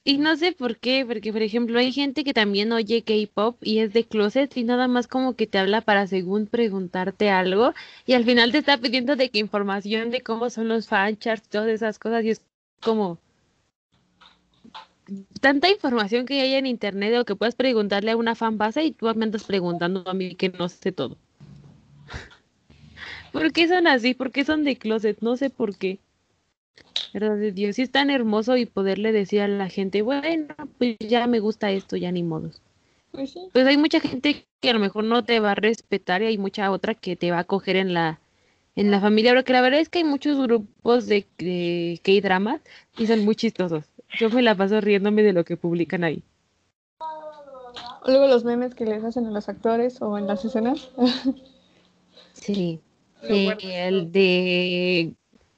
[0.07, 3.79] Y no sé por qué, porque por ejemplo hay gente que también oye K-pop y
[3.79, 7.73] es de closet y nada más como que te habla para según preguntarte algo
[8.05, 11.67] y al final te está pidiendo de que información de cómo son los fancharts, todas
[11.67, 12.41] esas cosas y es
[12.81, 13.17] como
[15.41, 18.91] tanta información que hay en internet o que puedes preguntarle a una fan base y
[18.91, 21.17] tú me andas preguntando a mí que no sé todo.
[23.33, 24.13] ¿Por qué son así?
[24.13, 25.17] ¿Por qué son de closet?
[25.19, 25.99] No sé por qué.
[27.13, 30.97] Verdad de Dios, sí es tan hermoso y poderle decir a la gente, bueno, pues
[30.99, 32.61] ya me gusta esto, ya ni modos.
[33.11, 33.49] Pues, sí.
[33.53, 36.37] pues hay mucha gente que a lo mejor no te va a respetar y hay
[36.37, 38.19] mucha otra que te va a coger en la
[38.77, 42.61] en la familia, porque la verdad es que hay muchos grupos de, de K-dramas
[42.95, 43.85] y son muy chistosos.
[44.19, 46.21] Yo me la paso riéndome de lo que publican ahí.
[48.05, 50.91] Luego los memes que les hacen a los actores o en las escenas.
[52.33, 52.79] sí.
[53.23, 55.13] el de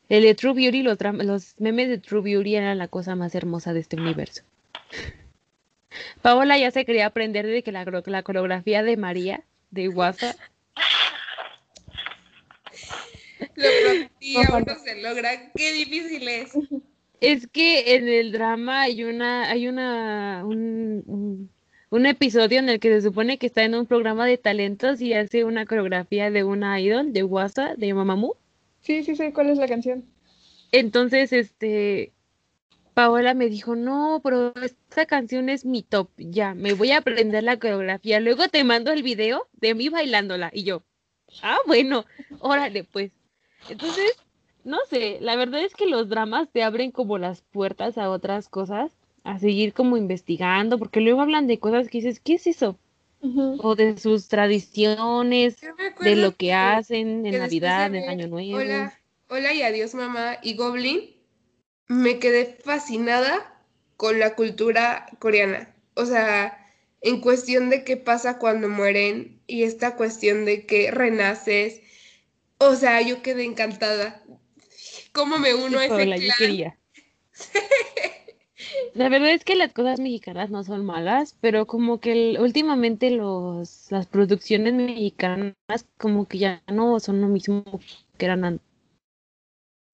[0.09, 3.73] el de True Beauty, los, los memes de True Beauty eran la cosa más hermosa
[3.73, 4.43] de este universo.
[6.21, 10.35] Paola ya se quería aprender de que la, la coreografía de María de WhatsApp.
[13.55, 15.51] Lo prometí, aún no se logra.
[15.55, 16.51] Qué difícil es.
[17.21, 21.49] Es que en el drama hay una, hay una, un,
[21.89, 25.13] un, episodio en el que se supone que está en un programa de talentos y
[25.13, 28.37] hace una coreografía de una idol de WhatsApp de Mamamoo.
[28.81, 30.05] Sí, sí, sí, ¿cuál es la canción?
[30.71, 32.13] Entonces, este,
[32.93, 37.43] Paola me dijo, no, pero esta canción es mi top, ya, me voy a aprender
[37.43, 40.83] la coreografía, luego te mando el video de mí bailándola, y yo,
[41.41, 42.05] ah, bueno,
[42.39, 43.11] órale, pues.
[43.69, 44.15] Entonces,
[44.63, 48.49] no sé, la verdad es que los dramas te abren como las puertas a otras
[48.49, 48.91] cosas,
[49.23, 52.77] a seguir como investigando, porque luego hablan de cosas que dices, ¿qué es eso?
[53.21, 55.57] O de sus tradiciones,
[56.01, 58.57] de lo que, hacen en Navidad, en Año Nuevo.
[58.57, 61.15] Hola, hola y adiós mamá y Goblin.
[61.87, 63.63] Me quedé fascinada
[63.97, 65.75] con la cultura coreana.
[65.95, 66.57] O sea,
[67.01, 71.81] en cuestión de qué pasa cuando mueren y esta cuestión de que renaces.
[72.57, 74.23] O sea, yo quedé encantada.
[75.11, 76.77] ¿Cómo me uno a ese clan?
[78.93, 83.91] La verdad es que las cosas mexicanas no son malas, pero como que últimamente los,
[83.91, 85.55] las producciones mexicanas
[85.97, 87.63] como que ya no son lo mismo
[88.17, 88.65] que eran antes.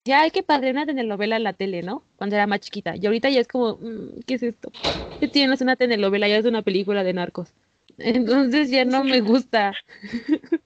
[0.05, 2.03] Ya hay que padre una telenovela en la tele, ¿no?
[2.17, 2.95] Cuando era más chiquita.
[2.95, 4.71] Y ahorita ya es como, mm, ¿qué es esto?
[5.19, 6.27] ¿Qué tienes una telenovela?
[6.27, 7.53] Ya es una película de narcos.
[7.97, 9.73] Entonces ya no me gusta.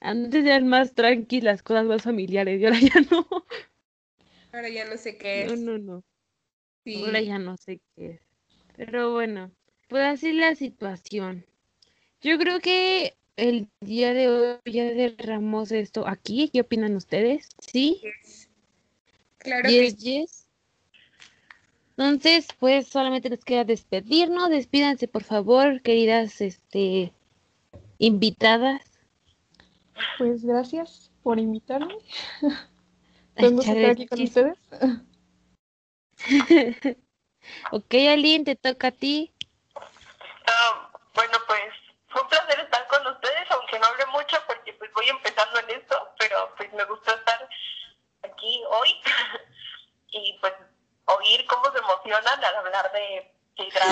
[0.00, 3.26] Antes eran más tranquilas, cosas más familiares, y ahora ya no.
[4.52, 5.60] Ahora ya no sé qué es.
[5.60, 6.02] No, no, no.
[6.94, 8.20] Ahora ya no sé qué es.
[8.76, 9.50] Pero bueno,
[9.88, 11.44] pues así la situación.
[12.20, 16.50] Yo creo que el día de hoy ya cerramos esto aquí.
[16.52, 17.48] ¿Qué opinan ustedes?
[17.58, 18.00] ¿Sí?
[19.38, 20.26] Claro que sí.
[21.96, 24.50] Entonces, pues solamente nos queda despedirnos.
[24.50, 27.12] Despídanse, por favor, queridas este,
[27.98, 28.82] invitadas.
[30.18, 31.96] Pues gracias por invitarme.
[33.34, 34.58] Tengo que estar aquí con ustedes.
[37.70, 39.32] Ok, Aline, te toca a ti.
[40.48, 41.62] Ah, bueno, pues
[42.08, 45.70] fue un placer estar con ustedes, aunque no hable mucho porque pues voy empezando en
[45.70, 47.48] esto, pero pues me gustó estar
[48.22, 48.90] aquí hoy
[50.10, 50.54] y pues
[51.04, 53.32] oír cómo se emocionan al hablar de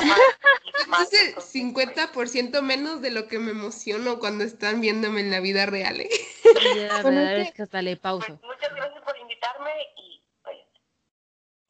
[0.06, 0.18] más.
[0.64, 5.40] Es el entonces, 50% menos de lo que me emociono cuando están viéndome en la
[5.40, 6.00] vida real.
[6.00, 6.08] ¿eh?
[6.76, 8.38] Ya, Bueno, verdad es es que hasta le Pues pauso.
[8.42, 10.13] muchas gracias por invitarme y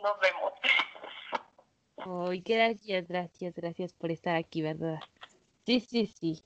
[0.04, 0.52] nos vemos.
[2.30, 5.00] Ay, gracias, gracias, gracias por estar aquí, ¿verdad?
[5.66, 6.42] Sí, sí, sí.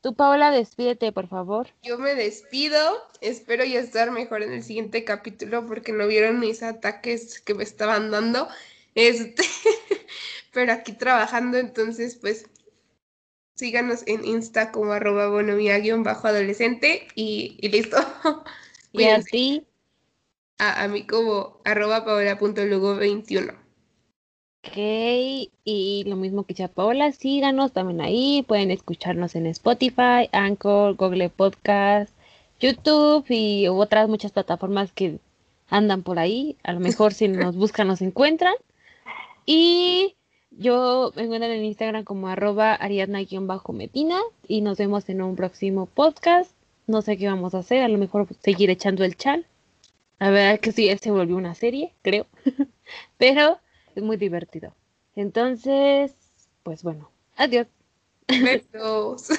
[0.00, 1.68] Tú, Paola, despídete, por favor.
[1.82, 2.78] Yo me despido.
[3.20, 7.62] Espero ya estar mejor en el siguiente capítulo porque no vieron mis ataques que me
[7.62, 8.48] estaban dando.
[8.94, 9.44] Este,
[10.52, 12.46] pero aquí trabajando, entonces, pues
[13.54, 17.98] síganos en Insta como arroba bonomía-bajo adolescente y, y listo.
[18.94, 19.30] Y a Cuídense.
[19.30, 19.66] ti,
[20.58, 23.56] A, a mí como arroba paola.lugo21.
[24.64, 25.50] ok.
[25.64, 28.44] Y lo mismo que ya Paola, síganos también ahí.
[28.46, 32.14] Pueden escucharnos en Spotify, Anchor, Google Podcast,
[32.60, 35.18] YouTube y otras muchas plataformas que
[35.68, 36.56] andan por ahí.
[36.62, 38.54] A lo mejor si nos buscan, nos encuentran.
[39.46, 40.14] Y
[40.50, 46.52] yo me encuentran en Instagram como arroba ariadna-medina y nos vemos en un próximo podcast.
[46.86, 49.46] No sé qué vamos a hacer, a lo mejor seguir echando el chal.
[50.22, 52.28] La verdad que sí, se volvió una serie, creo.
[53.18, 53.58] Pero
[53.96, 54.72] es muy divertido.
[55.16, 56.14] Entonces,
[56.62, 57.66] pues bueno, adiós.
[58.28, 59.30] Besos.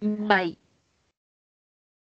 [0.00, 0.58] Bye.